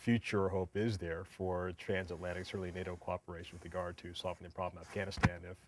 [0.00, 4.82] future hope is there for transatlantic, certainly NATO cooperation with regard to solving the problem
[4.82, 5.40] in Afghanistan?
[5.48, 5.58] If,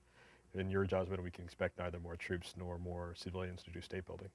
[0.59, 4.07] in your judgment, we can expect neither more troops nor more civilians to do state
[4.07, 4.29] building.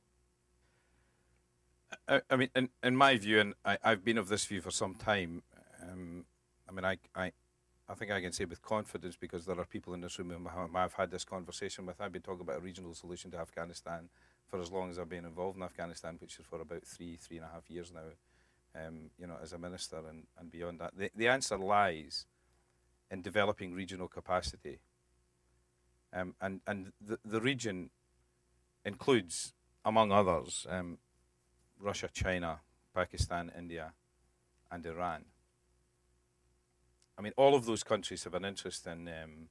[2.07, 4.71] I, I mean, in, in my view, and I, have been of this view for
[4.71, 5.41] some time.
[5.81, 6.25] Um,
[6.69, 7.31] I mean, I, I,
[7.89, 10.75] I think I can say with confidence because there are people in this room whom
[10.75, 12.01] I've had this conversation with.
[12.01, 14.10] I've been talking about a regional solution to Afghanistan
[14.47, 17.38] for as long as I've been involved in Afghanistan, which is for about three, three
[17.38, 18.01] and a half years now.
[18.85, 22.27] Um, you know, as a minister and, and beyond that, the, the answer lies
[23.09, 24.79] in developing regional capacity.
[26.13, 27.89] Um, and and the, the region
[28.85, 30.99] includes, among others, um,
[31.79, 32.59] Russia, China,
[32.93, 33.93] Pakistan, India,
[34.71, 35.25] and Iran.
[37.17, 39.49] I mean, all of those countries have an interest in um,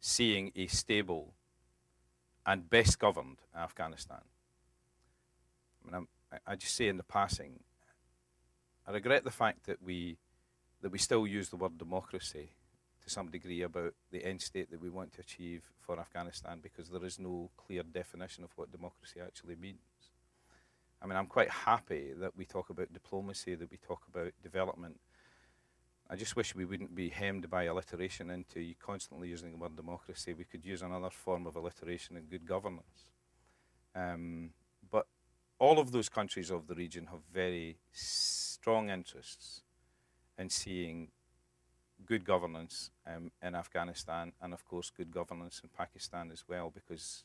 [0.00, 1.34] seeing a stable
[2.46, 4.22] and best governed Afghanistan.
[5.82, 7.60] I mean, I'm, I just say in the passing,
[8.86, 10.18] I regret the fact that we
[10.82, 12.50] that we still use the word democracy
[13.04, 16.88] to some degree about the end state that we want to achieve for Afghanistan because
[16.88, 19.78] there is no clear definition of what democracy actually means.
[21.00, 25.00] I mean, I'm quite happy that we talk about diplomacy, that we talk about development.
[26.08, 30.32] I just wish we wouldn't be hemmed by alliteration into constantly using the word democracy.
[30.32, 33.06] We could use another form of alliteration in good governance.
[33.94, 34.50] Um,
[35.62, 39.62] all of those countries of the region have very strong interests
[40.36, 41.06] in seeing
[42.04, 47.22] good governance um, in Afghanistan and, of course, good governance in Pakistan as well, because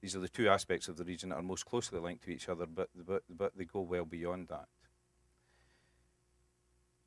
[0.00, 2.48] these are the two aspects of the region that are most closely linked to each
[2.48, 4.68] other, but, but, but they go well beyond that.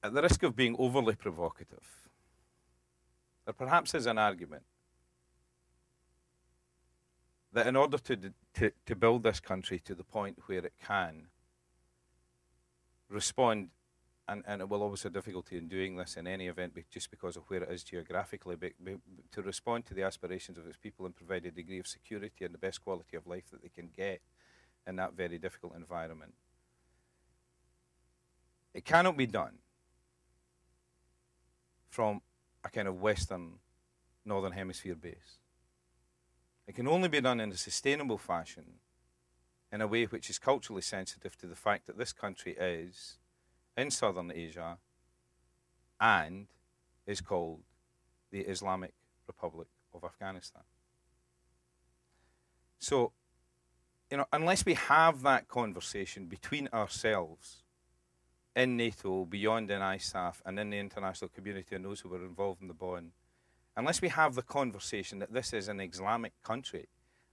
[0.04, 2.10] At the risk of being overly provocative,
[3.46, 4.64] there perhaps is an argument
[7.54, 11.28] that in order to, to, to build this country to the point where it can
[13.10, 13.70] respond
[14.28, 17.36] and, and it will always have difficulty in doing this in any event just because
[17.38, 18.96] of where it is geographically, but, but,
[19.32, 22.54] to respond to the aspirations of its people and provide a degree of security and
[22.54, 24.22] the best quality of life that they can get
[24.88, 26.34] in that very difficult environment.
[28.74, 29.60] It cannot be done
[31.90, 32.22] from
[32.64, 33.54] a kind of Western,
[34.26, 35.38] Northern Hemisphere base.
[36.68, 38.80] It can only be done in a sustainable fashion
[39.72, 43.18] in a way which is culturally sensitive to the fact that this country is
[43.78, 44.78] in southern Asia
[46.00, 46.48] and
[47.06, 47.62] is called
[48.32, 48.94] the Islamic
[49.28, 50.64] Republic of Afghanistan.
[52.80, 53.12] So,
[54.10, 57.64] you know, unless we have that conversation between ourselves
[58.56, 62.62] in NATO, beyond in ISAF, and in the international community and those who were involved
[62.62, 63.12] in the Bonn,
[63.78, 66.88] unless we have the conversation that this is an Islamic country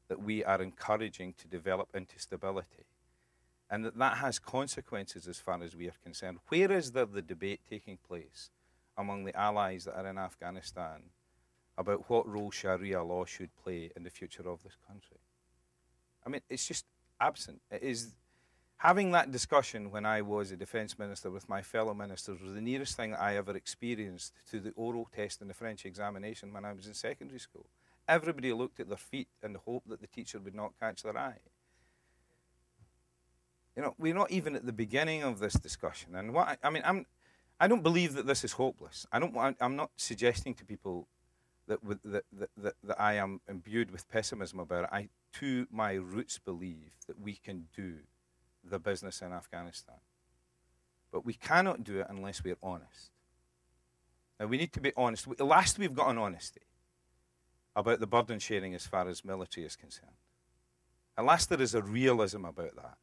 [0.08, 2.84] that we are encouraging to develop into stability,
[3.70, 6.38] and that that has consequences as far as we are concerned.
[6.48, 8.50] Where is there the debate taking place
[8.98, 11.04] among the allies that are in Afghanistan
[11.78, 15.16] about what role Sharia law should play in the future of this country?
[16.26, 16.84] I mean, it's just
[17.18, 17.62] absent.
[17.70, 18.12] It is
[18.82, 22.60] having that discussion when I was a defence minister with my fellow ministers was the
[22.60, 26.72] nearest thing I ever experienced to the oral test in the French examination when I
[26.72, 27.66] was in secondary school.
[28.08, 31.16] Everybody looked at their feet in the hope that the teacher would not catch their
[31.16, 31.38] eye.
[33.76, 36.16] You know, we're not even at the beginning of this discussion.
[36.16, 37.06] And what I, I mean, I'm,
[37.60, 39.06] I don't believe that this is hopeless.
[39.12, 39.56] I don't.
[39.60, 41.06] I'm not suggesting to people
[41.68, 44.90] that, that, that, that, that I am imbued with pessimism about it.
[44.92, 47.98] I, to my roots, believe that we can do
[48.64, 49.96] the business in Afghanistan.
[51.10, 53.10] But we cannot do it unless we're honest.
[54.40, 55.26] Now, we need to be honest.
[55.28, 56.62] At last, we've got an honesty
[57.76, 60.12] about the burden sharing as far as military is concerned.
[61.16, 62.96] At last, there is a realism about that.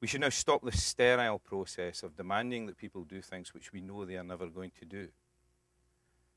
[0.00, 3.80] We should now stop the sterile process of demanding that people do things which we
[3.80, 5.08] know they are never going to do.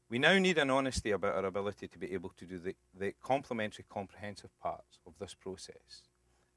[0.10, 3.14] We now need an honesty about our ability to be able to do the, the
[3.22, 6.04] complementary, comprehensive parts of this process.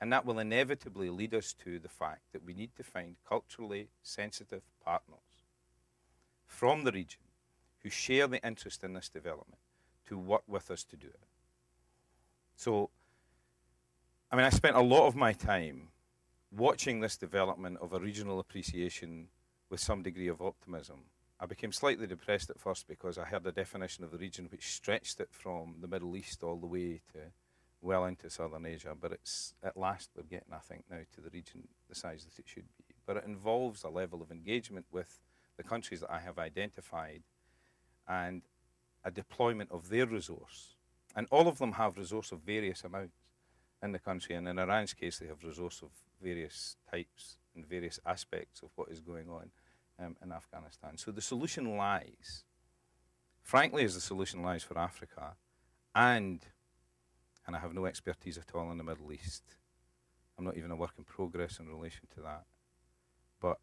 [0.00, 3.88] And that will inevitably lead us to the fact that we need to find culturally
[4.02, 5.18] sensitive partners
[6.46, 7.20] from the region
[7.82, 9.60] who share the interest in this development
[10.06, 11.20] to work with us to do it.
[12.56, 12.90] So,
[14.30, 15.88] I mean, I spent a lot of my time
[16.50, 19.28] watching this development of a regional appreciation
[19.70, 21.04] with some degree of optimism,
[21.38, 24.74] I became slightly depressed at first because I heard a definition of the region which
[24.74, 27.18] stretched it from the Middle East all the way to
[27.82, 28.94] well into southern Asia.
[28.98, 32.38] But it's at last we're getting, I think, now to the region the size that
[32.38, 32.94] it should be.
[33.06, 35.20] But it involves a level of engagement with
[35.56, 37.22] the countries that I have identified
[38.08, 38.42] and
[39.04, 40.74] a deployment of their resource.
[41.16, 43.16] And all of them have resource of various amounts
[43.82, 44.34] in the country.
[44.36, 45.90] And in Iran's case, they have resource of
[46.22, 49.50] various types and various aspects of what is going on
[49.98, 50.96] um, in Afghanistan.
[50.96, 52.44] So the solution lies,
[53.42, 55.34] frankly, as the solution lies for Africa,
[55.94, 56.40] and
[57.46, 59.42] and I have no expertise at all in the Middle East.
[60.38, 62.44] I'm not even a work in progress in relation to that.
[63.40, 63.58] But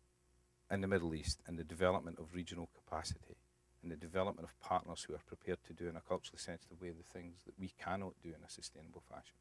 [0.71, 3.37] in the Middle East and the development of regional capacity
[3.81, 6.89] and the development of partners who are prepared to do in a culturally sensitive way
[6.89, 9.35] the things that we cannot do in a sustainable fashion.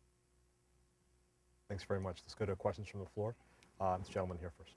[1.69, 2.19] Thanks very much.
[2.25, 3.35] Let's go to questions from the floor.
[3.81, 4.73] Uh, this gentleman here first.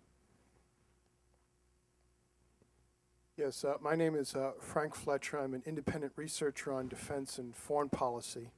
[3.38, 5.40] Yes, uh, my name is uh, Frank Fletcher.
[5.40, 8.52] I'm an independent researcher on defense and foreign policy,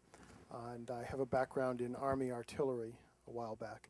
[0.74, 2.96] and I have a background in Army artillery
[3.28, 3.90] a while back.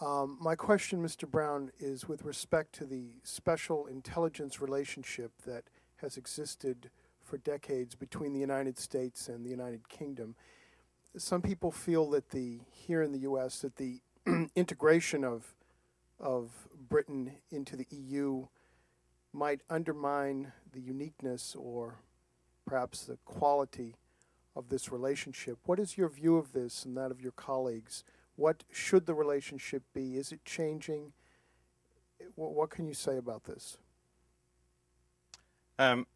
[0.00, 1.28] Um, my question, Mr.
[1.28, 5.64] Browne, is with respect to the special intelligence relationship that
[5.96, 6.90] has existed
[7.22, 10.36] for decades between the United States and the United Kingdom.
[11.16, 13.60] Some people feel that the here in the U.S.
[13.60, 14.00] that the
[14.54, 15.54] integration of
[16.18, 16.50] of
[16.88, 18.46] Britain into the EU
[19.32, 21.96] might undermine the uniqueness or
[22.66, 23.96] perhaps the quality
[24.60, 25.58] of this relationship.
[25.64, 28.04] What is your view of this and that of your colleagues?
[28.36, 30.16] What should the relationship be?
[30.16, 31.12] Is it changing?
[32.36, 33.78] What, can you say about this?
[35.78, 36.06] Um,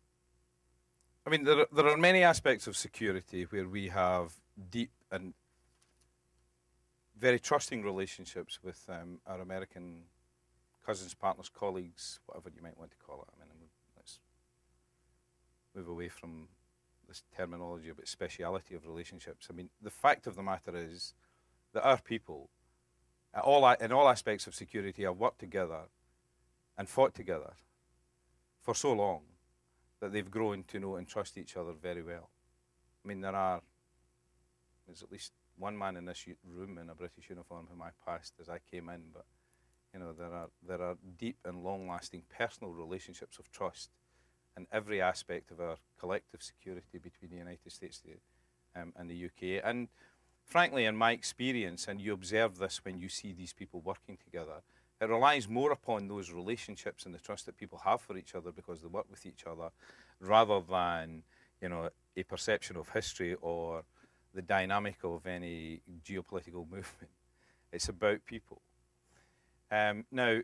[1.26, 4.34] I mean, there, there are many aspects of security where we have
[4.70, 5.32] deep and
[7.18, 10.02] very trusting relationships with um, our American
[10.84, 13.28] cousins, partners, colleagues, whatever you might want to call it.
[13.40, 14.18] I mean, let's
[15.74, 16.48] move away from
[17.14, 19.46] this terminology about speciality of relationships.
[19.48, 21.14] I mean, the fact of the matter is
[21.72, 22.50] that our people,
[23.42, 25.82] all, in all aspects of security, have worked together
[26.76, 27.52] and fought together
[28.60, 29.20] for so long
[30.00, 32.30] that they've grown to know and trust each other very well.
[33.04, 33.60] I mean, there are,
[34.86, 38.34] there's at least one man in this room in a British uniform whom I passed
[38.40, 39.24] as I came in, but
[39.92, 43.90] you know, there are there are deep and long-lasting personal relationships of trust
[44.56, 48.02] in every aspect of our collective security between the United States
[48.76, 49.62] um, and the UK.
[49.64, 49.88] And
[50.44, 54.62] frankly, in my experience, and you observe this when you see these people working together,
[55.00, 58.52] it relies more upon those relationships and the trust that people have for each other
[58.52, 59.70] because they work with each other,
[60.20, 61.22] rather than
[61.60, 63.82] you know a perception of history or
[64.34, 67.10] the dynamic of any geopolitical movement.
[67.72, 68.60] It's about people.
[69.70, 70.40] Um, now,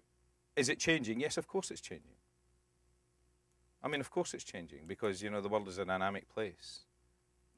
[0.56, 1.20] is it changing?
[1.20, 2.19] Yes, of course it's changing.
[3.82, 6.80] I mean, of course it's changing because you know the world is a dynamic place.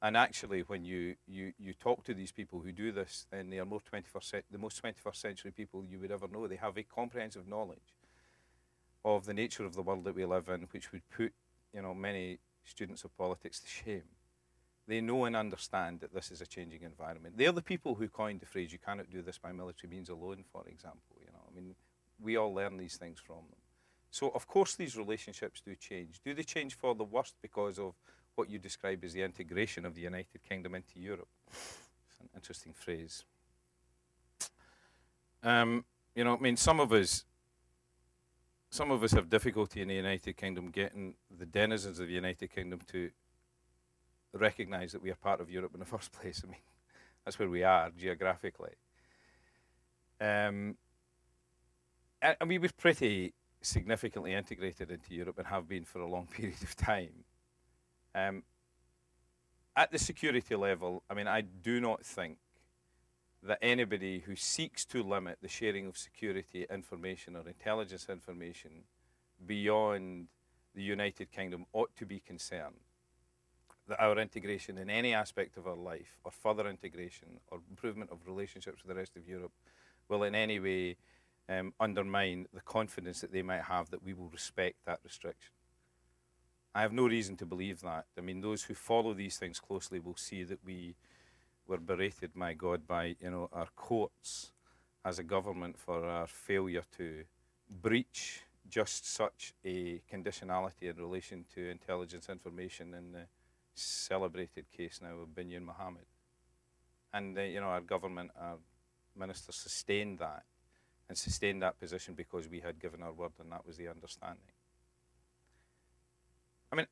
[0.05, 3.61] And actually, when you, you, you talk to these people who do this, then they
[3.61, 6.49] are more 21st, the most 21st century people you would ever know.
[6.49, 7.95] They have a comprehensive knowledge
[9.05, 11.33] of the nature of the world that we live in, which would put
[11.73, 14.03] you know many students of politics to shame.
[14.89, 17.39] They know and understand that this is a changing environment.
[17.39, 20.45] They're the people who coined the phrase "you cannot do this by military means alone,"
[20.53, 21.17] for example.
[21.21, 21.75] You know, I mean,
[22.21, 23.62] we all learn these things from them.
[24.13, 26.21] So, of course, these relationships do change.
[26.23, 27.95] Do they change for the worst because of
[28.35, 31.29] what you describe as the integration of the United Kingdom into Europe?
[31.49, 33.25] It's an interesting phrase.
[35.43, 37.25] Um, you know, I mean, some of us,
[38.69, 42.55] some of us have difficulty in the United Kingdom getting the denizens of the United
[42.55, 43.11] Kingdom to
[44.35, 46.43] recognise that we are part of Europe in the first place.
[46.45, 46.61] I mean,
[47.25, 48.75] that's where we are geographically.
[50.21, 50.77] Um,
[52.47, 53.33] we were pretty
[53.63, 57.25] significantly integrated into Europe and have been for a long period of time.
[58.15, 58.43] Um,
[59.75, 62.39] at the security level, I mean, I do not think
[63.43, 68.85] that anybody who seeks to limit the sharing of security information or intelligence information
[69.47, 70.29] beyond
[70.75, 72.77] the United Kingdom ought to be concerned
[73.89, 78.19] that our integration in any aspect of our life, or further integration, or improvement of
[78.27, 79.53] relationships with the rest of Europe,
[80.09, 80.97] will in any way
[81.49, 85.53] um, undermine the confidence that they might have that we will respect that restriction.
[86.75, 88.07] I have no reason to believe that.
[88.17, 90.95] I mean, those who follow these things closely will see that we
[91.67, 94.53] were berated, my God, by you know our courts
[95.05, 97.25] as a government for our failure to
[97.69, 103.27] breach just such a conditionality in relation to intelligence information in the
[103.75, 106.07] celebrated case now of Binyam Mohamed.
[107.13, 108.57] And uh, you know our government, our
[109.15, 110.45] minister sustained that
[111.13, 114.39] and sustained that position because we had given our word and that was the understanding.
[116.73, 116.87] I mean,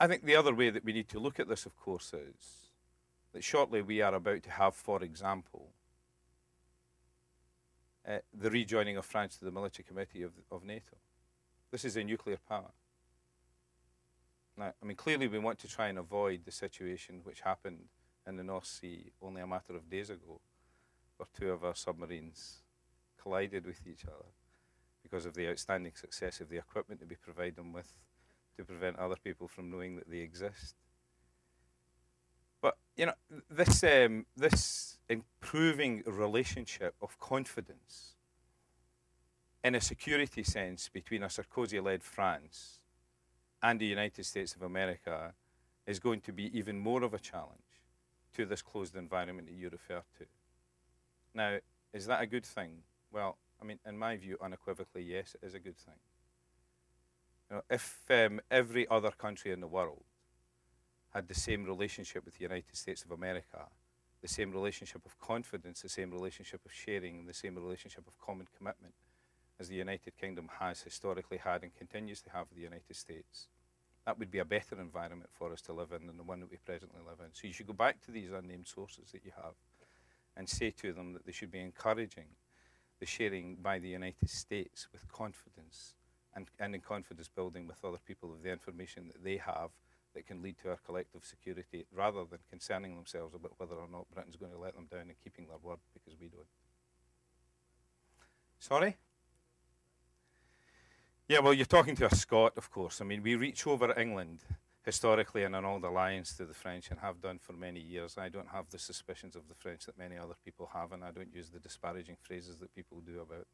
[0.00, 2.70] I think the other way that we need to look at this, of course, is
[3.32, 5.68] that shortly we are about to have, for example,
[8.08, 10.96] uh, the rejoining of France to the military committee of, of NATO.
[11.70, 12.72] This is a nuclear power.
[14.58, 17.84] Now, I mean, clearly we want to try and avoid the situation which happened
[18.26, 20.40] in the North Sea only a matter of days ago,
[21.18, 22.63] where two of our submarines
[23.24, 24.30] collided with each other
[25.02, 27.92] because of the outstanding success of the equipment that we provide them with
[28.56, 30.76] to prevent other people from knowing that they exist.
[32.60, 33.14] But you know,
[33.50, 38.14] this um, this improving relationship of confidence
[39.62, 42.80] in a security sense between a Sarkozy-led France
[43.62, 45.32] and the United States of America
[45.86, 47.60] is going to be even more of a challenge
[48.36, 50.26] to this closed environment that you refer to.
[51.34, 51.58] Now,
[51.92, 52.82] is that a good thing?
[53.14, 55.94] Well, I mean, in my view, unequivocally, yes, it is a good thing.
[57.48, 60.02] You know, if um, every other country in the world
[61.14, 63.68] had the same relationship with the United States of America,
[64.20, 68.48] the same relationship of confidence, the same relationship of sharing, the same relationship of common
[68.58, 68.94] commitment
[69.60, 73.46] as the United Kingdom has historically had and continues to have with the United States,
[74.06, 76.50] that would be a better environment for us to live in than the one that
[76.50, 77.32] we presently live in.
[77.32, 79.54] So you should go back to these unnamed sources that you have
[80.36, 82.26] and say to them that they should be encouraging
[83.04, 85.92] the sharing by the United States with confidence
[86.34, 89.68] and, and in confidence building with other people of the information that they have
[90.14, 94.10] that can lead to our collective security rather than concerning themselves about whether or not
[94.10, 96.46] Britain's going to let them down and keeping their word because we don't.
[98.58, 98.96] Sorry?
[101.28, 103.02] Yeah, well, you're talking to a Scot, of course.
[103.02, 104.40] I mean, we reach over England
[104.84, 108.16] historically in an old alliance to the French and have done for many years.
[108.18, 111.10] I don't have the suspicions of the French that many other people have, and I
[111.10, 113.46] don't use the disparaging phrases that people do about.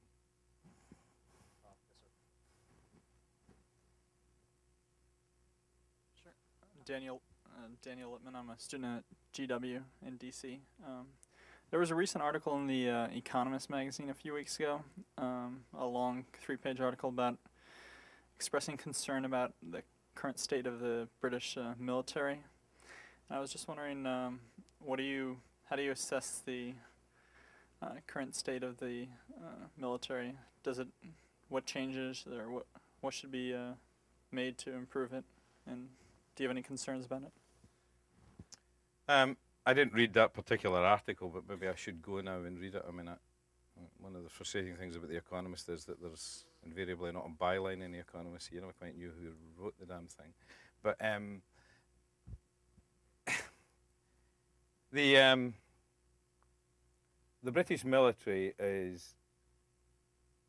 [6.21, 6.33] Sure.
[6.85, 8.35] Daniel, uh, Daniel Lippman.
[8.35, 10.59] I'm a student at GW in DC.
[10.85, 11.07] Um,
[11.71, 14.83] there was a recent article in the uh, Economist magazine a few weeks ago,
[15.17, 17.39] um, a long three-page article about
[18.35, 19.85] expressing concern about the
[20.21, 22.41] current state of the British uh, military.
[23.29, 24.41] And I was just wondering, um,
[24.85, 25.39] what do you,
[25.71, 26.75] how do you assess the
[27.81, 29.07] uh, current state of the
[29.43, 30.35] uh, military?
[30.63, 30.89] Does it,
[31.49, 32.67] what changes or what,
[33.01, 33.73] what should be uh,
[34.31, 35.25] made to improve it?
[35.67, 35.89] And
[36.37, 37.33] do you have any concerns about it?
[39.09, 42.75] Um, I didn't read that particular article, but maybe I should go now and read
[42.75, 42.85] it.
[42.87, 43.15] I mean, I,
[43.99, 47.83] one of the frustrating things about The Economist is that there's invariably not a byline
[47.83, 48.51] in The Economist.
[48.53, 50.33] You never quite knew who wrote the damn thing.
[50.83, 51.43] But um,
[54.93, 55.55] the um,
[57.43, 59.15] the British military is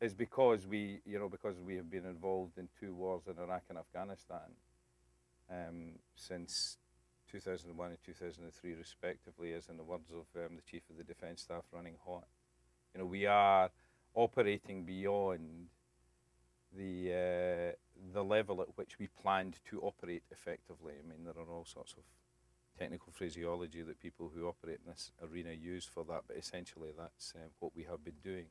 [0.00, 3.62] is because we, you know, because we have been involved in two wars in Iraq
[3.68, 4.50] and Afghanistan
[5.48, 6.76] um, since
[7.30, 11.42] 2001 and 2003, respectively, as in the words of um, the Chief of the Defence
[11.42, 12.24] Staff, running hot.
[12.92, 13.70] You know, we are
[14.14, 15.68] operating beyond
[16.76, 17.76] the uh,
[18.12, 20.94] the level at which we planned to operate effectively.
[20.98, 22.02] I mean, there are all sorts of
[22.78, 27.34] technical phraseology that people who operate in this arena use for that, but essentially that's
[27.36, 28.46] uh, what we have been doing.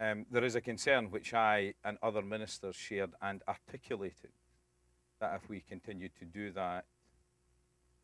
[0.00, 4.30] Um, there is a concern which I and other ministers shared and articulated
[5.20, 6.84] that if we continued to do that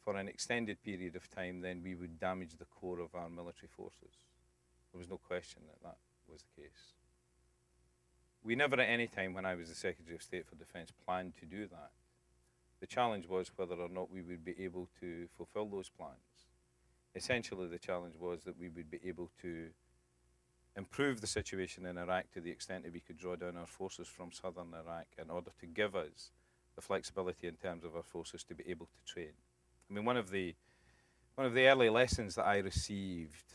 [0.04, 3.68] for an extended period of time, then we would damage the core of our military
[3.68, 4.18] forces.
[4.92, 5.96] There was no question that that
[6.28, 6.93] was the case.
[8.44, 11.34] We never at any time when I was the Secretary of State for Defence planned
[11.40, 11.90] to do that.
[12.80, 16.18] The challenge was whether or not we would be able to fulfil those plans.
[17.14, 19.68] Essentially, the challenge was that we would be able to
[20.76, 24.08] improve the situation in Iraq to the extent that we could draw down our forces
[24.08, 26.30] from southern Iraq in order to give us
[26.74, 29.32] the flexibility in terms of our forces to be able to train.
[29.88, 30.54] I mean, one of the
[31.36, 33.54] one of the early lessons that I received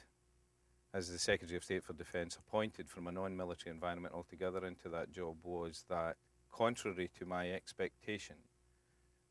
[0.94, 5.12] as the Secretary of State for Defence, appointed from a non-military environment altogether into that
[5.12, 6.18] job, was that
[6.52, 8.36] contrary to my expectation,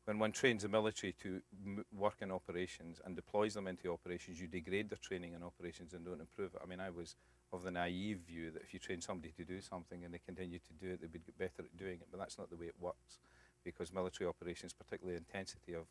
[0.05, 4.39] when one trains the military to m- work in operations and deploys them into operations,
[4.39, 6.61] you degrade their training in operations and don't improve it.
[6.63, 7.15] I mean, I was
[7.51, 10.59] of the naive view that if you train somebody to do something and they continue
[10.59, 12.67] to do it, they would get better at doing it, but that's not the way
[12.67, 13.19] it works
[13.63, 15.85] because military operations, particularly intensity of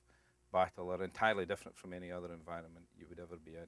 [0.53, 3.67] battle, are entirely different from any other environment you would ever be in.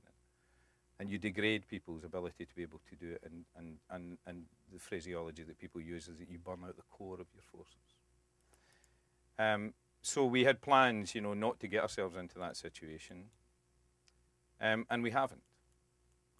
[1.01, 4.45] And you degrade people's ability to be able to do it, and, and, and, and
[4.71, 7.97] the phraseology that people use is that you burn out the core of your forces.
[9.39, 9.73] Um,
[10.03, 13.31] so we had plans, you know, not to get ourselves into that situation,
[14.61, 15.41] um, and we haven't.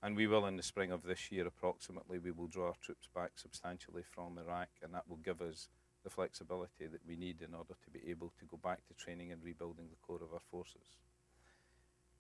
[0.03, 3.09] And we will in the spring of this year, approximately, we will draw our troops
[3.15, 5.69] back substantially from Iraq, and that will give us
[6.05, 9.33] the flexibility that we need in order to be able to go back to training
[9.33, 10.99] and rebuilding the core of our forces.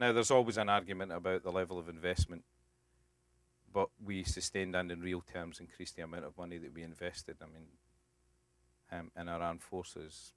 [0.00, 2.42] Now, there's always an argument about the level of investment,
[3.70, 7.36] but we sustained and in real terms increased the amount of money that we invested.
[7.42, 7.66] I mean,
[8.90, 10.32] um, in our armed forces.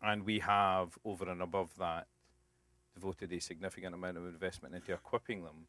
[0.00, 2.06] And we have, over and above that,
[2.94, 5.66] devoted a significant amount of investment into equipping them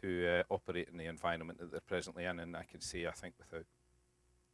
[0.00, 2.40] to uh, operate in the environment that they're presently in.
[2.40, 3.66] And I can say, I think, without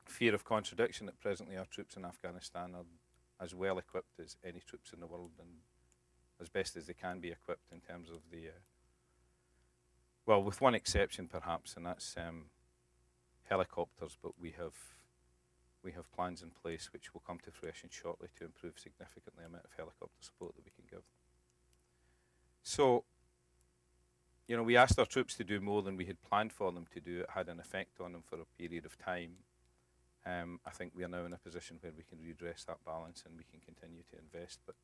[0.05, 2.85] fear of contradiction, that presently our troops in Afghanistan are
[3.43, 5.49] as well equipped as any troops in the world and
[6.41, 8.49] as best as they can be equipped in terms of the.
[8.49, 8.61] Uh,
[10.27, 12.47] well, with one exception perhaps, and that's um,
[13.49, 14.75] helicopters, but we have
[15.83, 19.47] we have plans in place which will come to fruition shortly to improve significantly the
[19.47, 21.05] amount of helicopter support that we can give.
[22.63, 23.05] So,
[24.47, 26.87] you know, we asked our troops to do more than we had planned for them
[26.93, 27.21] to do.
[27.21, 29.37] It had an effect on them for a period of time.
[30.27, 33.23] Um, I think we are now in a position where we can redress that balance
[33.25, 34.61] and we can continue to invest.
[34.67, 34.75] But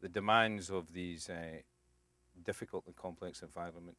[0.00, 1.62] the demands of these uh,
[2.44, 3.98] difficult and complex environments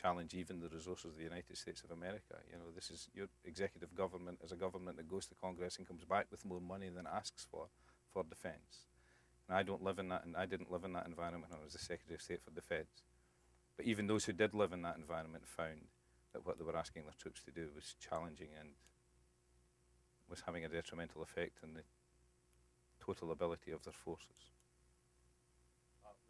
[0.00, 2.36] challenge even the resources of the United States of America.
[2.50, 5.86] You know, this is your executive government as a government that goes to Congress and
[5.86, 7.66] comes back with more money than it asks for
[8.12, 8.86] for defence.
[9.48, 11.64] And I don't live in that, and I didn't live in that environment when I
[11.64, 13.02] was the Secretary of State for Defence.
[13.76, 15.88] But even those who did live in that environment found
[16.32, 18.70] that what they were asking their troops to do was challenging and
[20.28, 21.82] was having a detrimental effect on the
[23.04, 24.50] total ability of their forces.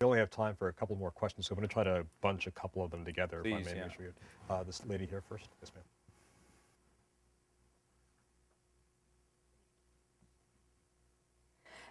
[0.01, 2.07] We only have time for a couple more questions, so I'm going to try to
[2.23, 3.43] bunch a couple of them together.
[3.43, 3.81] Please, if I may.
[3.81, 3.89] yeah.
[3.95, 4.07] Sure
[4.49, 5.51] uh, this lady here first.
[5.61, 5.85] Yes, ma'am.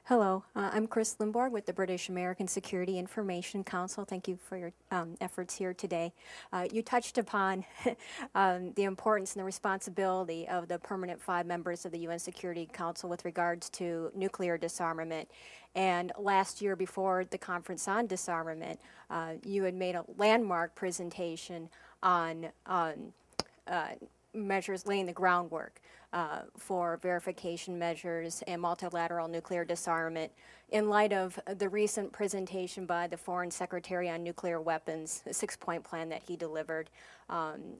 [0.05, 4.05] Hello, uh, I'm Chris Lindborg with the British American Security Information Council.
[4.05, 6.13] Thank you for your um, efforts here today.
[6.51, 7.63] Uh, you touched upon
[8.35, 12.67] um, the importance and the responsibility of the permanent five members of the UN Security
[12.73, 15.29] Council with regards to nuclear disarmament.
[15.75, 18.79] And last year, before the conference on disarmament,
[19.11, 21.69] uh, you had made a landmark presentation
[22.01, 22.47] on.
[22.65, 23.13] on
[23.67, 23.89] uh,
[24.33, 25.81] measures laying the groundwork
[26.11, 30.31] uh, for verification measures and multilateral nuclear disarmament
[30.69, 35.55] in light of the recent presentation by the Foreign Secretary on nuclear weapons, a six
[35.55, 36.89] point plan that he delivered.
[37.29, 37.75] Um,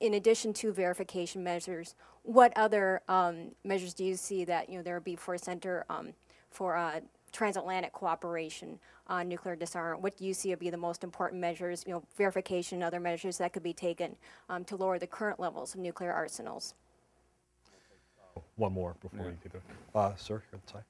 [0.00, 4.82] in addition to verification measures, what other um, measures do you see that you know
[4.82, 6.12] there would be for a center um,
[6.50, 7.00] for uh,
[7.32, 10.02] transatlantic cooperation on nuclear disarmament?
[10.02, 13.38] What do you see would be the most important measures, you know, verification, other measures
[13.38, 14.16] that could be taken
[14.48, 16.74] um, to lower the current levels of nuclear arsenals?
[18.56, 19.30] One more before Yeah.
[19.32, 19.50] you do
[19.92, 19.98] that.
[19.98, 20.84] Uh, sir, here at the side.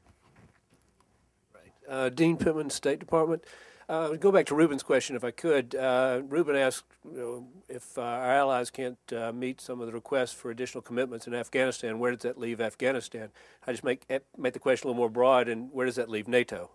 [1.88, 3.44] Uh, Dean Pittman, State Department.
[3.86, 5.74] Uh, go back to Reuben's question, if I could.
[5.74, 9.92] Uh, Ruben asked you know, if uh, our allies can't uh, meet some of the
[9.92, 11.98] requests for additional commitments in Afghanistan.
[11.98, 13.28] Where does that leave Afghanistan?
[13.66, 16.08] I just make eh, make the question a little more broad, and where does that
[16.08, 16.70] leave NATO?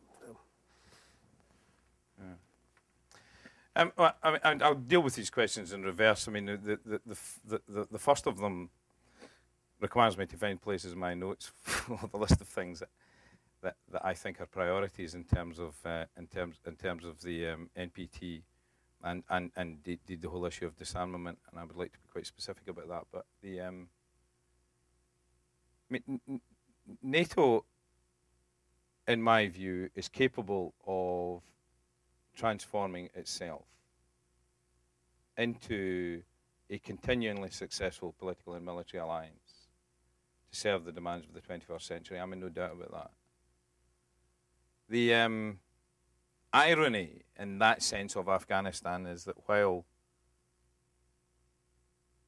[3.76, 6.28] Um, well, I mean, I'll deal with these questions in reverse.
[6.28, 8.72] I mean, the, the, the, the, f- the, the, the first of them
[9.80, 12.90] requires me to find places in my notes for the list of things that,
[13.62, 17.22] that, that I think are priorities in terms of uh, in terms in terms of
[17.22, 18.42] the um, NPT
[19.04, 21.40] and and and the, the, whole issue of disarmament.
[21.50, 23.04] And I would like to be quite specific about that.
[23.12, 23.88] But the um,
[27.02, 27.66] NATO,
[29.08, 31.42] in my view, is capable of
[32.36, 33.66] transforming itself
[35.38, 36.22] into
[36.70, 39.49] a continually successful political and military alliance
[40.52, 42.20] to serve the demands of the 21st century.
[42.20, 43.12] I'm in no doubt about that.
[44.90, 45.60] The um,
[46.52, 49.86] irony in that sense of Afghanistan is that while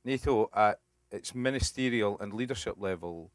[0.03, 0.79] NATO at
[1.11, 3.31] its ministerial and leadership level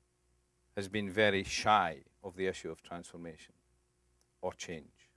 [0.76, 3.54] has been very shy of the issue of transformation
[4.42, 5.10] or change.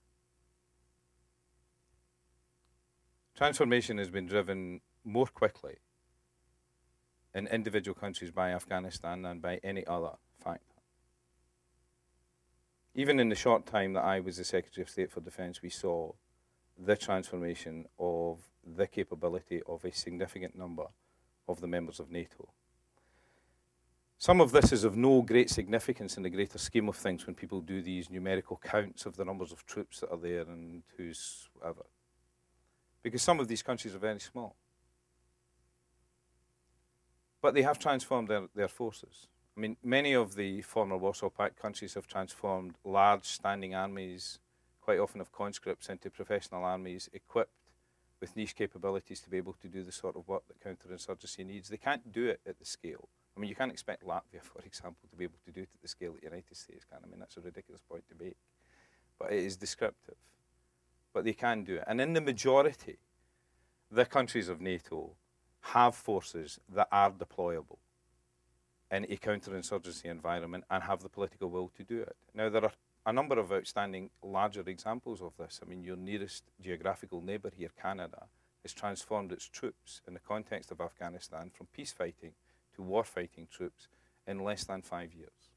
[3.36, 5.78] Transformation has been driven more quickly
[7.34, 10.11] in individual countries by Afghanistan than by any other
[10.43, 10.63] factor.
[12.95, 15.69] Even in the short time that I was the Secretary of State for Defence, we
[15.69, 16.11] saw
[16.77, 20.86] the transformation of the capability of a significant number
[21.47, 22.49] of the members of NATO.
[24.17, 27.36] Some of this is of no great significance in the greater scheme of things when
[27.36, 31.47] people do these numerical counts of the numbers of troops that are there and who's
[31.53, 31.84] whatever.
[33.01, 34.55] Because some of these countries are very small.
[37.42, 39.28] But they have transformed their, their forces.
[39.56, 44.40] I mean, many of the former Warsaw Pact countries have transformed large standing armies,
[44.82, 47.52] quite often of conscripts, into professional armies equipped
[48.20, 51.70] with niche capabilities to be able to do the sort of work that counterinsurgency needs.
[51.70, 53.08] They can't do it at the scale.
[53.36, 55.82] I mean, you can't expect Latvia, for example, to be able to do it at
[55.82, 57.00] the scale that the United States can.
[57.04, 58.38] I mean, that's a ridiculous point to make.
[59.18, 60.16] But it is descriptive.
[61.14, 61.84] But they can do it.
[61.88, 62.98] And in the majority,
[63.92, 65.16] the countries of NATO
[65.62, 67.78] have forces that are deployable.
[68.91, 72.16] in a counterinsurgency environment and have the political will to do it.
[72.34, 72.72] Now, there are
[73.05, 75.60] a number of outstanding larger examples of this.
[75.64, 78.26] I mean, your nearest geographical neighbour here, Canada,
[78.64, 82.34] has transformed its troops in the context of Afghanistan from peace fighting
[82.76, 83.88] to war fighting troops
[84.28, 85.51] in less than five years.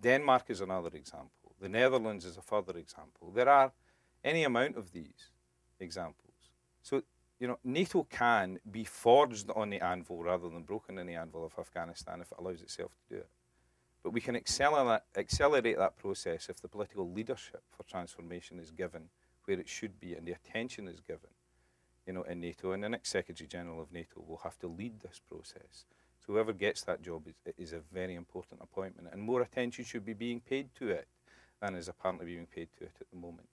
[0.00, 1.54] Denmark is another example.
[1.60, 3.32] The Netherlands is a further example.
[3.34, 3.72] There are
[4.22, 5.30] any amount of these
[5.80, 6.34] examples.
[6.82, 7.02] So,
[7.38, 11.44] you know, NATO can be forged on the anvil rather than broken in the anvil
[11.44, 13.28] of Afghanistan if it allows itself to do it.
[14.02, 19.08] But we can accelerate, that process if the political leadership for transformation is given
[19.44, 21.30] where it should be and the attention is given
[22.06, 22.72] you know, in NATO.
[22.72, 25.84] And the next Secretary General of NATO will have to lead this process.
[26.24, 29.08] So whoever gets that job is, is a very important appointment.
[29.12, 31.06] And more attention should be being paid to it
[31.60, 33.48] than is apparently being paid to it at the moment.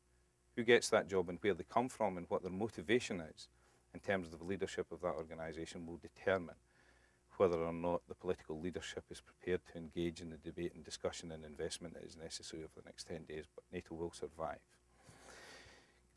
[0.55, 3.49] Who gets that job and where they come from and what their motivation is
[3.95, 6.55] in terms of the leadership of that organisation will determine
[7.37, 11.31] whether or not the political leadership is prepared to engage in the debate and discussion
[11.31, 14.59] and investment that is necessary over the next 10 days, but NATO will survive.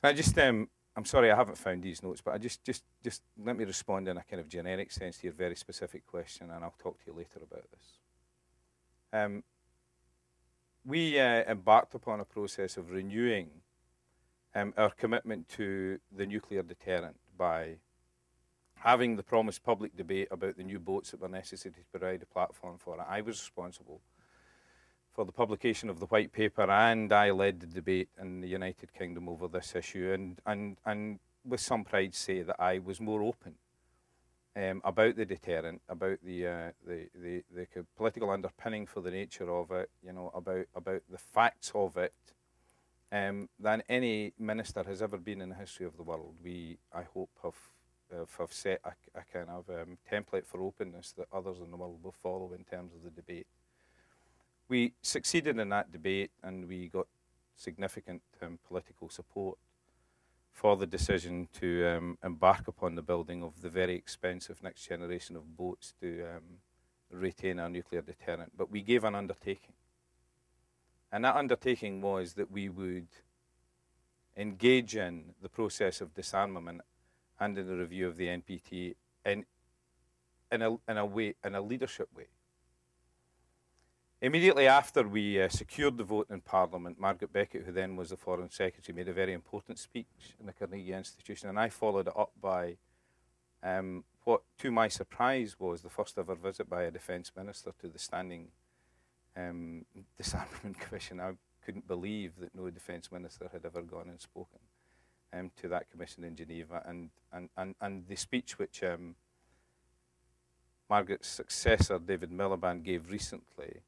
[0.03, 3.23] I just, um, I'm sorry I haven't found these notes, but I just, just, just
[3.45, 6.65] let me respond in a kind of generic sense to your very specific question, and
[6.65, 7.87] I'll talk to you later about this.
[9.13, 9.43] Um,
[10.85, 13.49] we uh, embarked upon a process of renewing
[14.55, 17.77] um, our commitment to the nuclear deterrent by
[18.81, 22.27] having the promised public debate about the new boats that were necessary to provide a
[22.27, 23.07] platform for it.
[23.09, 24.01] I was responsible
[25.13, 28.93] for the publication of the white paper, and I led the debate in the United
[28.93, 33.23] Kingdom over this issue, and, and, and with some pride say that I was more
[33.23, 33.55] open
[34.55, 37.67] um, about the deterrent, about the, uh, the, the, the
[37.97, 42.15] political underpinning for the nature of it, you know, about, about the facts of it,
[43.11, 46.35] um, than any minister has ever been in the history of the world.
[46.43, 47.57] We, I hope, have
[48.39, 51.99] have set a, a kind of um, template for openness that others in the world
[52.03, 53.47] will follow in terms of the debate.
[54.69, 57.07] We succeeded in that debate and we got
[57.57, 59.59] significant um, political support
[60.53, 65.37] for the decision to um, embark upon the building of the very expensive next generation
[65.37, 66.43] of boats to um,
[67.13, 68.53] retain our nuclear deterrent.
[68.57, 69.75] But we gave an undertaking.
[71.11, 73.09] And that undertaking was that we would
[74.37, 76.83] engage in the process of disarmament
[77.41, 78.95] and in the review of the NPT
[79.25, 79.45] in,
[80.53, 82.27] in, a, in a way, in a leadership way.
[84.21, 88.17] Immediately after we uh, secured the vote in Parliament, Margaret Beckett, who then was the
[88.17, 92.17] Foreign Secretary, made a very important speech in the Carnegie Institution, and I followed it
[92.17, 92.79] up by
[93.63, 97.89] um, what, to my surprise, was the first ever visit by a Defence Minister to
[97.89, 98.49] the Standing
[99.39, 99.85] um,
[100.17, 101.21] Disarmament Commission.
[101.21, 101.33] I
[101.65, 104.59] couldn't believe that no Defence Minister had ever gone and spoken
[105.33, 106.83] um, to that commission in Geneva.
[106.87, 109.15] And, and, and, and the speech which um,
[110.89, 113.81] Margaret's successor, David Miliband, gave recently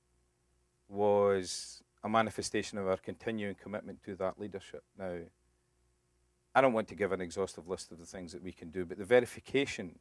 [0.88, 4.82] was a manifestation of our continuing commitment to that leadership.
[4.98, 5.16] Now,
[6.54, 8.84] I don't want to give an exhaustive list of the things that we can do,
[8.84, 9.98] but the verification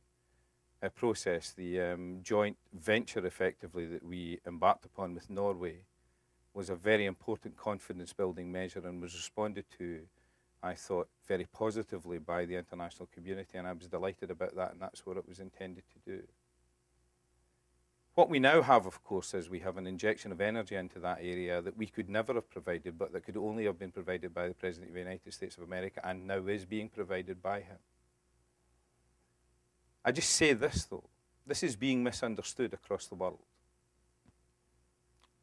[0.82, 5.80] uh, process, the um, joint venture effectively that we embarked upon with Norway,
[6.54, 10.02] was a very important confidence building measure and was responded to
[10.62, 14.82] I thought, very positively by the international community, and I was delighted about that, and
[14.82, 16.24] that's what it was intended to do.
[18.16, 21.20] What we now have, of course, is we have an injection of energy into that
[21.22, 24.50] area that we could never have provided, but that could only have been provided by
[24.50, 27.78] the President of the United States of America and now is being provided by him.
[30.04, 31.10] I just say this, though.
[31.46, 33.40] This is being misunderstood across the world.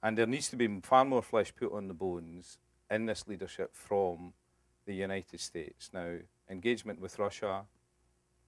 [0.02, 2.58] And there needs to be far more flesh put on the bones
[2.90, 4.32] in this leadership from
[4.86, 5.90] the United States.
[5.92, 7.64] Now, engagement with Russia,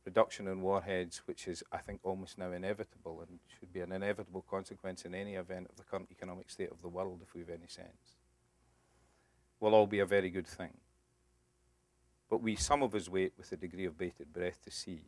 [0.05, 4.45] reduction in warheads, which is, I think, almost now inevitable and should be an inevitable
[4.49, 7.51] consequence in any event of the current economic state of the world, if we have
[7.51, 8.17] any sense,
[9.61, 10.75] will all be a very good thing.
[12.31, 15.03] But we, some of us, wait with a degree of bated breath to see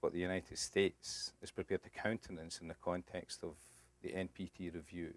[0.00, 3.54] what the United States is prepared to countenance in the context of
[4.02, 5.14] the NPT review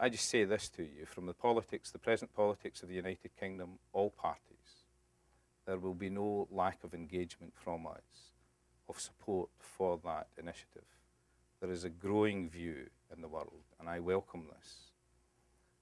[0.00, 3.32] I just say this to you from the politics, the present politics of the United
[3.38, 4.84] Kingdom, all parties,
[5.66, 8.30] there will be no lack of engagement from us,
[8.88, 10.84] of support for that initiative.
[11.60, 14.92] There is a growing view in the world, and I welcome this,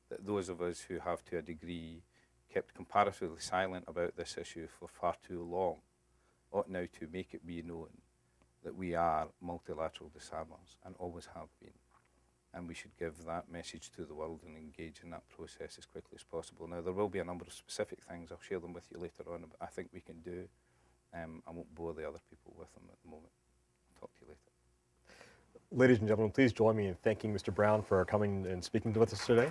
[0.09, 2.03] that those of us who have to a degree
[2.51, 5.77] kept comparatively silent about this issue for far too long
[6.57, 7.89] ought now to make it be known
[8.65, 11.73] that we are multilateral disarmers and always have been
[12.57, 15.85] and we should give that message to the world and engage in that process as
[15.85, 16.67] quickly as possible.
[16.67, 19.31] Now, there will be a number of specific things, I'll share them with you later
[19.31, 20.49] on, but I think we can do.
[21.15, 23.31] Um, I won't bore the other people with them at the moment.
[23.95, 24.41] I'll talk to you later.
[25.71, 27.55] Ladies and gentlemen, please join me in thanking Mr.
[27.55, 29.51] Browne for coming and speaking with us today.